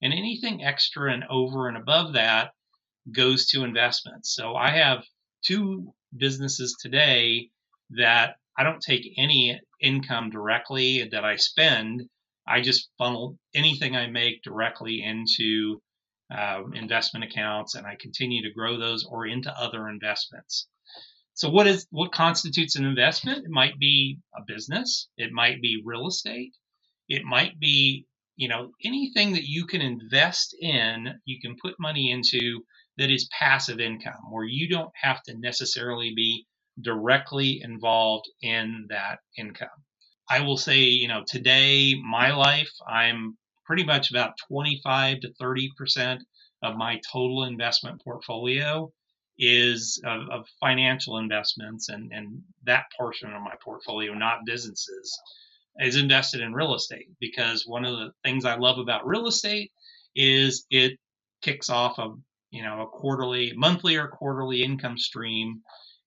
and 0.02 0.12
anything 0.12 0.62
extra 0.62 1.12
and 1.12 1.24
over 1.30 1.68
and 1.68 1.76
above 1.76 2.12
that 2.14 2.50
goes 3.14 3.46
to 3.48 3.64
investments. 3.64 4.34
So 4.34 4.54
I 4.54 4.70
have 4.70 5.04
two 5.44 5.92
businesses 6.16 6.76
today 6.80 7.50
that 7.90 8.36
I 8.58 8.64
don't 8.64 8.82
take 8.82 9.14
any 9.18 9.60
income 9.80 10.30
directly 10.30 11.08
that 11.12 11.24
I 11.24 11.36
spend. 11.36 12.04
I 12.46 12.60
just 12.60 12.90
funnel 12.98 13.38
anything 13.54 13.96
I 13.96 14.08
make 14.08 14.42
directly 14.42 15.02
into 15.02 15.80
uh, 16.34 16.62
investment 16.74 17.24
accounts, 17.24 17.74
and 17.74 17.86
I 17.86 17.96
continue 18.00 18.42
to 18.42 18.54
grow 18.54 18.78
those 18.78 19.06
or 19.06 19.26
into 19.26 19.52
other 19.52 19.88
investments. 19.88 20.66
So, 21.34 21.50
what 21.50 21.66
is 21.66 21.86
what 21.90 22.12
constitutes 22.12 22.76
an 22.76 22.84
investment? 22.84 23.44
It 23.44 23.50
might 23.50 23.78
be 23.78 24.18
a 24.36 24.42
business. 24.46 25.08
It 25.16 25.32
might 25.32 25.62
be 25.62 25.82
real 25.84 26.08
estate. 26.08 26.52
It 27.08 27.24
might 27.24 27.58
be 27.60 28.06
you 28.36 28.48
know 28.48 28.72
anything 28.84 29.32
that 29.34 29.44
you 29.48 29.66
can 29.66 29.80
invest 29.82 30.56
in. 30.60 31.08
You 31.24 31.40
can 31.40 31.56
put 31.62 31.74
money 31.80 32.10
into 32.10 32.62
that 32.98 33.10
is 33.10 33.28
passive 33.38 33.80
income, 33.80 34.30
where 34.30 34.44
you 34.44 34.68
don't 34.68 34.92
have 35.00 35.22
to 35.24 35.38
necessarily 35.38 36.12
be 36.14 36.46
directly 36.80 37.60
involved 37.62 38.28
in 38.42 38.86
that 38.90 39.18
income. 39.36 39.68
I 40.30 40.40
will 40.40 40.56
say, 40.56 40.80
you 40.80 41.08
know, 41.08 41.24
today, 41.26 41.94
my 41.94 42.34
life, 42.34 42.70
I'm 42.86 43.36
pretty 43.64 43.84
much 43.84 44.10
about 44.10 44.34
25 44.48 45.20
to 45.20 45.32
30% 45.40 46.18
of 46.62 46.76
my 46.76 47.00
total 47.10 47.44
investment 47.44 48.02
portfolio 48.02 48.92
is 49.38 50.02
of, 50.04 50.28
of, 50.30 50.46
financial 50.60 51.18
investments 51.18 51.88
and, 51.88 52.10
and 52.12 52.42
that 52.64 52.86
portion 52.98 53.32
of 53.32 53.40
my 53.42 53.54
portfolio, 53.62 54.12
not 54.12 54.44
businesses, 54.44 55.16
is 55.78 55.96
invested 55.96 56.40
in 56.40 56.52
real 56.52 56.74
estate 56.74 57.08
because 57.20 57.64
one 57.64 57.84
of 57.84 57.96
the 57.98 58.10
things 58.24 58.44
I 58.44 58.56
love 58.56 58.78
about 58.78 59.06
real 59.06 59.28
estate 59.28 59.70
is 60.16 60.66
it 60.70 60.98
kicks 61.40 61.70
off 61.70 61.98
a 61.98 62.14
you 62.50 62.62
know, 62.62 62.82
a 62.82 62.86
quarterly, 62.86 63.52
monthly 63.54 63.96
or 63.96 64.08
quarterly 64.08 64.62
income 64.62 64.98
stream 64.98 65.62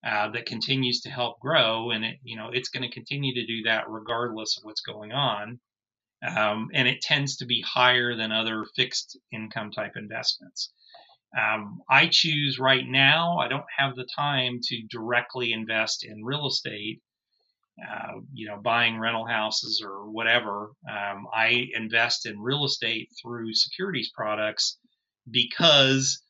uh, 0.06 0.30
that 0.32 0.45
continues 0.45 1.01
to 1.01 1.10
help 1.10 1.39
grow, 1.39 1.91
and 1.91 2.04
it, 2.04 2.17
you 2.23 2.36
know, 2.36 2.49
it's 2.51 2.69
going 2.69 2.88
to 2.88 2.93
continue 2.93 3.34
to 3.36 3.45
do 3.45 3.63
that 3.63 3.89
regardless 3.89 4.58
of 4.58 4.63
what's 4.63 4.82
going 4.82 5.12
on. 5.12 5.60
Um, 6.23 6.69
and 6.73 6.88
it 6.88 7.01
tends 7.01 7.38
to 7.38 7.45
be 7.45 7.62
higher 7.62 8.15
than 8.15 8.32
other 8.32 8.63
fixed 8.75 9.18
income 9.32 9.72
type 9.72 9.93
investments. 9.95 10.72
Um, 11.38 11.82
I 11.89 12.07
choose 12.11 12.59
right 12.59 12.86
now. 12.86 13.38
I 13.38 13.47
don't 13.47 13.66
have 13.78 13.95
the 13.95 14.07
time 14.16 14.59
to 14.63 14.84
directly 14.89 15.53
invest 15.53 16.05
in 16.05 16.24
real 16.24 16.47
estate. 16.47 17.01
Uh, 17.82 18.20
you 18.34 18.47
know, 18.47 18.57
buying 18.61 18.99
rental 18.99 19.26
houses 19.26 19.82
or 19.84 20.11
whatever. 20.11 20.72
Um, 20.88 21.26
I 21.34 21.68
invest 21.74 22.28
in 22.28 22.39
real 22.39 22.66
estate 22.66 23.09
through 23.22 23.53
securities 23.53 24.11
products 24.13 24.78
because 25.30 26.22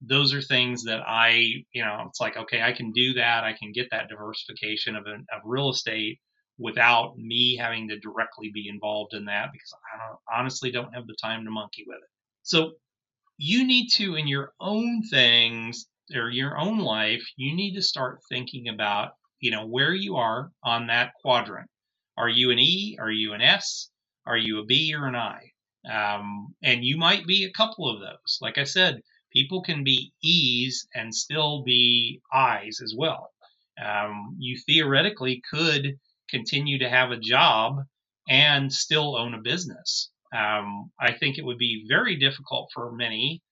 those 0.00 0.32
are 0.32 0.40
things 0.40 0.84
that 0.84 1.00
I, 1.06 1.64
you 1.72 1.84
know, 1.84 2.04
it's 2.08 2.20
like, 2.20 2.36
okay, 2.36 2.62
I 2.62 2.72
can 2.72 2.92
do 2.92 3.14
that. 3.14 3.44
I 3.44 3.52
can 3.52 3.72
get 3.72 3.88
that 3.90 4.08
diversification 4.08 4.96
of, 4.96 5.06
of 5.06 5.40
real 5.44 5.70
estate 5.70 6.18
without 6.58 7.16
me 7.16 7.56
having 7.56 7.88
to 7.88 7.98
directly 7.98 8.50
be 8.52 8.68
involved 8.68 9.14
in 9.14 9.24
that 9.26 9.50
because 9.52 9.72
I 9.94 9.98
don't, 9.98 10.18
honestly 10.38 10.70
don't 10.70 10.94
have 10.94 11.06
the 11.06 11.16
time 11.22 11.44
to 11.44 11.50
monkey 11.50 11.84
with 11.86 11.96
it. 11.96 12.10
So 12.42 12.72
you 13.36 13.66
need 13.66 13.88
to, 13.94 14.16
in 14.16 14.26
your 14.26 14.52
own 14.60 15.02
things 15.10 15.86
or 16.14 16.30
your 16.30 16.58
own 16.58 16.78
life, 16.78 17.22
you 17.36 17.54
need 17.54 17.74
to 17.74 17.82
start 17.82 18.20
thinking 18.28 18.68
about 18.68 19.12
you 19.40 19.50
know, 19.50 19.66
where 19.66 19.94
you 19.94 20.16
are 20.16 20.52
on 20.62 20.86
that 20.86 21.14
quadrant. 21.20 21.68
Are 22.16 22.28
you 22.28 22.50
an 22.50 22.58
E? 22.58 22.96
Are 23.00 23.10
you 23.10 23.32
an 23.32 23.40
S? 23.40 23.88
Are 24.26 24.36
you 24.36 24.60
a 24.60 24.64
B 24.64 24.94
or 24.94 25.06
an 25.06 25.16
I? 25.16 25.50
Um, 25.90 26.54
and 26.62 26.84
you 26.84 26.98
might 26.98 27.26
be 27.26 27.44
a 27.44 27.52
couple 27.52 27.88
of 27.88 28.00
those. 28.00 28.38
Like 28.42 28.58
I 28.58 28.64
said, 28.64 29.00
people 29.32 29.62
can 29.62 29.84
be 29.84 30.12
E's 30.22 30.86
and 30.94 31.14
still 31.14 31.62
be 31.62 32.20
I's 32.32 32.80
as 32.82 32.94
well. 32.96 33.30
Um, 33.82 34.36
you 34.38 34.58
theoretically 34.66 35.42
could 35.50 35.98
continue 36.28 36.78
to 36.78 36.88
have 36.88 37.10
a 37.10 37.18
job 37.18 37.84
and 38.28 38.72
still 38.72 39.16
own 39.16 39.34
a 39.34 39.40
business. 39.40 40.10
Um, 40.32 40.90
I 41.00 41.12
think 41.12 41.38
it 41.38 41.44
would 41.44 41.58
be 41.58 41.86
very 41.88 42.16
difficult 42.16 42.70
for 42.72 42.92
many. 42.92 43.42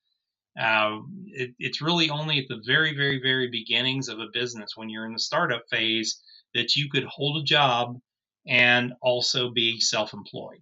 Uh, 0.59 0.99
it, 1.27 1.55
it's 1.59 1.83
really 1.83 2.11
only 2.11 2.39
at 2.39 2.49
the 2.49 2.63
very, 2.67 2.95
very, 2.97 3.21
very 3.21 3.49
beginnings 3.49 4.09
of 4.09 4.19
a 4.19 4.29
business 4.33 4.73
when 4.77 4.89
you're 4.89 5.07
in 5.07 5.13
the 5.13 5.19
startup 5.19 5.63
phase 5.71 6.21
that 6.55 6.77
you 6.77 6.89
could 6.91 7.05
hold 7.05 7.41
a 7.41 7.45
job 7.45 7.99
and 8.47 8.93
also 9.03 9.51
be 9.51 9.81
self 9.81 10.13
employed. 10.13 10.61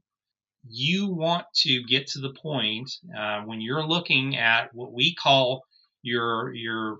You 0.69 1.09
want 1.09 1.47
to 1.62 1.83
get 1.85 2.09
to 2.09 2.21
the 2.21 2.35
point 2.35 2.91
uh, 3.17 3.43
when 3.43 3.61
you're 3.61 3.87
looking 3.87 4.37
at 4.37 4.75
what 4.75 4.93
we 4.93 5.14
call 5.14 5.62
your, 6.03 6.55
your 6.55 6.99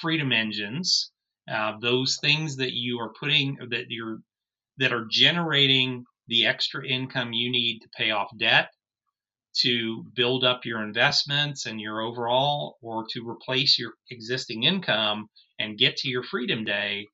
freedom 0.00 0.32
engines, 0.32 1.10
uh, 1.50 1.78
those 1.80 2.18
things 2.20 2.56
that 2.56 2.72
you 2.72 3.00
are 3.00 3.12
putting 3.18 3.56
that 3.70 3.86
you're 3.88 4.18
that 4.78 4.92
are 4.92 5.06
generating 5.10 6.04
the 6.28 6.46
extra 6.46 6.86
income 6.86 7.32
you 7.32 7.50
need 7.50 7.80
to 7.80 7.88
pay 7.96 8.10
off 8.10 8.28
debt, 8.38 8.70
to 9.56 10.04
build 10.14 10.44
up 10.44 10.64
your 10.64 10.82
investments 10.82 11.66
and 11.66 11.80
your 11.80 12.00
overall, 12.00 12.76
or 12.80 13.04
to 13.10 13.28
replace 13.28 13.78
your 13.78 13.94
existing 14.10 14.62
income 14.62 15.28
and 15.58 15.78
get 15.78 15.96
to 15.96 16.08
your 16.08 16.22
freedom 16.22 16.64
day, 16.64 17.06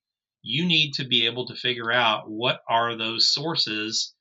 you 0.42 0.66
need 0.66 0.92
to 0.92 1.06
be 1.06 1.26
able 1.26 1.46
to 1.46 1.54
figure 1.54 1.90
out 1.90 2.28
what 2.28 2.60
are 2.68 2.96
those 2.96 3.32
sources. 3.32 4.14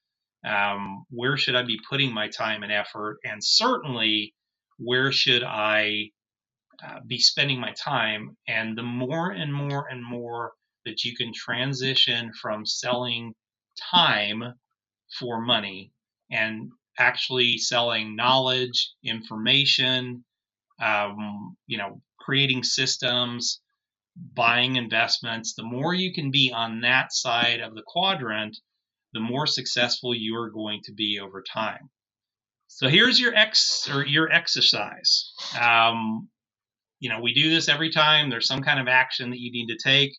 Um, 0.45 1.05
where 1.09 1.37
should 1.37 1.55
I 1.55 1.63
be 1.63 1.79
putting 1.89 2.13
my 2.13 2.27
time 2.27 2.63
and 2.63 2.71
effort? 2.71 3.19
And 3.23 3.43
certainly, 3.43 4.33
where 4.77 5.11
should 5.11 5.43
I 5.43 6.09
uh, 6.83 6.99
be 7.07 7.19
spending 7.19 7.59
my 7.59 7.73
time? 7.73 8.35
And 8.47 8.77
the 8.77 8.83
more 8.83 9.31
and 9.31 9.53
more 9.53 9.87
and 9.87 10.03
more 10.03 10.53
that 10.85 11.03
you 11.03 11.15
can 11.15 11.31
transition 11.33 12.31
from 12.41 12.65
selling 12.65 13.33
time 13.93 14.43
for 15.19 15.41
money 15.41 15.91
and 16.31 16.71
actually 16.99 17.57
selling 17.57 18.15
knowledge, 18.15 18.91
information, 19.03 20.23
um, 20.81 21.55
you 21.67 21.77
know, 21.77 22.01
creating 22.19 22.63
systems, 22.63 23.61
buying 24.33 24.75
investments. 24.75 25.53
The 25.53 25.63
more 25.63 25.93
you 25.93 26.13
can 26.13 26.31
be 26.31 26.51
on 26.53 26.81
that 26.81 27.13
side 27.13 27.59
of 27.61 27.75
the 27.75 27.83
quadrant, 27.85 28.57
the 29.13 29.19
more 29.19 29.47
successful 29.47 30.15
you 30.15 30.35
are 30.35 30.49
going 30.49 30.81
to 30.85 30.93
be 30.93 31.19
over 31.19 31.43
time. 31.43 31.89
So 32.67 32.87
here's 32.89 33.19
your 33.19 33.35
ex 33.35 33.89
or 33.89 34.05
your 34.05 34.31
exercise. 34.31 35.33
Um, 35.59 36.29
you 36.99 37.09
know, 37.09 37.21
we 37.21 37.33
do 37.33 37.49
this 37.49 37.67
every 37.69 37.91
time 37.91 38.29
there's 38.29 38.47
some 38.47 38.63
kind 38.63 38.79
of 38.79 38.87
action 38.87 39.29
that 39.29 39.39
you 39.39 39.51
need 39.51 39.67
to 39.67 39.77
take. 39.77 40.17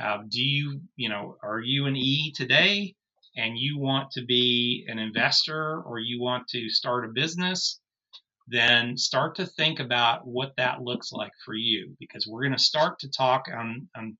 Uh, 0.03 0.19
do 0.29 0.43
you, 0.43 0.81
you 0.97 1.09
know, 1.09 1.37
are 1.43 1.61
you 1.61 1.87
an 1.87 1.97
E 1.97 2.33
today 2.33 2.95
and 3.37 3.57
you 3.57 3.79
want 3.79 4.11
to 4.13 4.25
be 4.25 4.85
an 4.89 4.99
investor 4.99 5.81
or 5.83 5.99
you 5.99 6.21
want 6.21 6.49
to 6.49 6.69
start 6.69 7.05
a 7.05 7.09
business? 7.09 7.81
then 8.47 8.95
start 8.97 9.37
to 9.37 9.47
think 9.47 9.81
about 9.81 10.27
what 10.27 10.53
that 10.59 10.83
looks 10.83 11.13
like 11.13 11.33
for 11.47 11.55
you 11.55 11.97
because 11.99 12.27
we're 12.27 12.43
going 12.43 12.53
to 12.53 12.63
start 12.63 12.99
to 12.99 13.11
talk 13.11 13.47
on, 13.51 13.89
on 13.97 14.19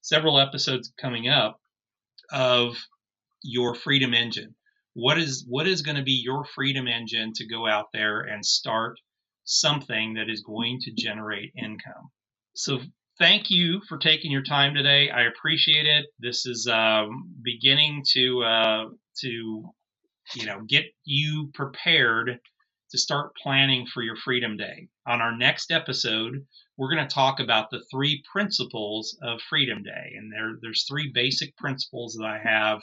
several 0.00 0.40
episodes 0.40 0.90
coming 0.98 1.28
up 1.28 1.60
of 2.32 2.76
your 3.42 3.74
freedom 3.74 4.14
engine 4.14 4.54
what 4.94 5.16
is 5.16 5.44
what 5.48 5.68
is 5.68 5.82
going 5.82 5.96
to 5.96 6.02
be 6.02 6.20
your 6.24 6.44
freedom 6.44 6.88
engine 6.88 7.32
to 7.32 7.46
go 7.46 7.68
out 7.68 7.86
there 7.92 8.22
and 8.22 8.44
start 8.44 8.98
something 9.44 10.14
that 10.14 10.28
is 10.28 10.42
going 10.42 10.80
to 10.80 10.90
generate 10.90 11.52
income 11.56 12.10
so 12.58 12.80
thank 13.18 13.50
you 13.50 13.80
for 13.88 13.98
taking 13.98 14.30
your 14.30 14.42
time 14.42 14.74
today 14.74 15.10
i 15.10 15.22
appreciate 15.22 15.86
it 15.86 16.06
this 16.18 16.44
is 16.44 16.66
um, 16.66 17.32
beginning 17.42 18.02
to 18.06 18.42
uh, 18.42 18.84
to 19.16 19.64
you 20.34 20.46
know 20.46 20.60
get 20.66 20.84
you 21.04 21.50
prepared 21.54 22.38
to 22.90 22.98
start 22.98 23.36
planning 23.42 23.86
for 23.86 24.02
your 24.02 24.16
Freedom 24.16 24.56
Day. 24.56 24.88
On 25.06 25.20
our 25.20 25.36
next 25.36 25.70
episode, 25.70 26.46
we're 26.76 26.94
going 26.94 27.06
to 27.06 27.14
talk 27.14 27.38
about 27.38 27.70
the 27.70 27.84
three 27.90 28.22
principles 28.30 29.16
of 29.22 29.40
Freedom 29.42 29.82
Day. 29.82 30.14
And 30.16 30.32
there, 30.32 30.56
there's 30.62 30.86
three 30.88 31.10
basic 31.12 31.54
principles 31.56 32.14
that 32.14 32.24
I 32.24 32.38
have 32.38 32.80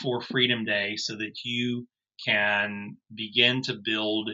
for 0.00 0.20
Freedom 0.20 0.64
Day 0.64 0.94
so 0.96 1.16
that 1.16 1.32
you 1.44 1.88
can 2.24 2.96
begin 3.14 3.62
to 3.62 3.80
build 3.82 4.30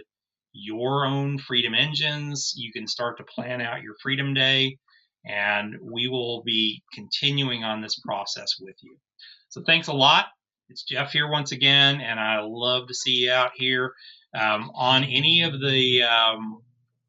your 0.57 1.05
own 1.05 1.39
freedom 1.39 1.75
engines. 1.75 2.55
You 2.57 2.73
can 2.73 2.87
start 2.87 3.19
to 3.19 3.25
plan 3.25 3.61
out 3.61 3.83
your 3.83 3.95
Freedom 4.03 4.35
Day, 4.35 4.79
and 5.25 5.77
we 5.83 6.09
will 6.09 6.43
be 6.43 6.83
continuing 6.93 7.65
on 7.65 7.81
this 7.81 8.01
process 8.01 8.57
with 8.61 8.77
you. 8.81 8.97
So, 9.49 9.63
thanks 9.67 9.89
a 9.89 9.93
lot. 9.93 10.27
It's 10.69 10.83
Jeff 10.83 11.13
here 11.13 11.31
once 11.31 11.53
again, 11.53 12.01
and 12.01 12.19
I 12.19 12.41
love 12.41 12.89
to 12.89 12.95
see 12.95 13.25
you 13.25 13.31
out 13.31 13.53
here 13.55 13.93
um, 14.35 14.71
on 14.75 15.05
any 15.05 15.43
of 15.43 15.61
the 15.61 16.03
um, 16.03 16.63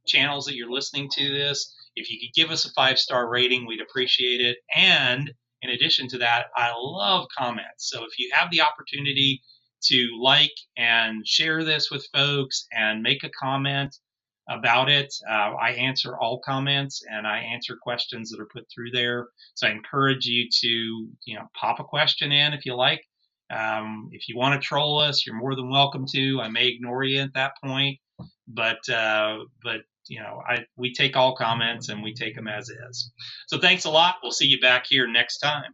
channels 0.06 0.46
that 0.46 0.56
you're 0.56 0.72
listening 0.72 1.10
to 1.14 1.30
this. 1.30 1.74
If 1.96 2.12
you 2.12 2.20
could 2.20 2.34
give 2.36 2.52
us 2.52 2.66
a 2.66 2.72
five 2.74 3.00
star 3.00 3.28
rating, 3.30 3.66
we'd 3.66 3.82
appreciate 3.82 4.42
it. 4.42 4.58
And 4.76 5.32
in 5.62 5.72
addition 5.72 6.08
to 6.10 6.20
that, 6.20 6.48
I 6.56 6.72
love 6.78 7.28
comments. 7.36 7.90
So 7.90 8.04
if 8.04 8.20
you 8.20 8.30
have 8.34 8.52
the 8.52 8.62
opportunity 8.62 9.42
to 9.84 10.18
like 10.20 10.54
and 10.78 11.26
share 11.28 11.64
this 11.64 11.90
with 11.92 12.08
folks 12.14 12.68
and 12.72 13.02
make 13.02 13.24
a 13.24 13.30
comment 13.30 13.96
about 14.50 14.90
it, 14.90 15.14
uh, 15.30 15.54
I 15.60 15.72
answer 15.72 16.18
all 16.18 16.40
comments 16.40 17.04
and 17.10 17.28
I 17.28 17.40
answer 17.40 17.78
questions 17.82 18.32
that 18.32 18.40
are 18.40 18.48
put 18.48 18.66
through 18.74 18.92
there. 18.92 19.28
So 19.56 19.68
I 19.68 19.72
encourage 19.72 20.26
you 20.26 20.48
to, 20.62 20.68
you 21.26 21.36
know, 21.36 21.48
pop 21.60 21.80
a 21.80 21.84
question 21.84 22.32
in 22.32 22.54
if 22.54 22.66
you 22.66 22.76
like. 22.76 23.04
Um, 23.50 24.10
if 24.12 24.28
you 24.28 24.38
want 24.38 24.60
to 24.60 24.66
troll 24.66 25.00
us, 25.00 25.26
you're 25.26 25.36
more 25.36 25.56
than 25.56 25.70
welcome 25.70 26.06
to. 26.14 26.40
I 26.42 26.50
may 26.50 26.68
ignore 26.68 27.04
you 27.04 27.22
at 27.22 27.34
that 27.34 27.54
point, 27.64 27.98
but 28.48 28.88
uh, 28.90 29.40
but 29.64 29.82
you 30.10 30.20
know, 30.20 30.42
I 30.48 30.66
we 30.76 30.94
take 30.94 31.16
all 31.16 31.36
comments 31.36 31.90
and 31.90 32.04
we 32.04 32.14
take 32.14 32.36
them 32.36 32.48
as 32.48 32.70
is. 32.70 33.12
So 33.48 33.58
thanks 33.58 33.86
a 33.86 33.90
lot. 33.90 34.16
We'll 34.22 34.32
see 34.32 34.48
you 34.48 34.60
back 34.60 34.86
here 34.88 35.08
next 35.08 35.38
time. 35.40 35.74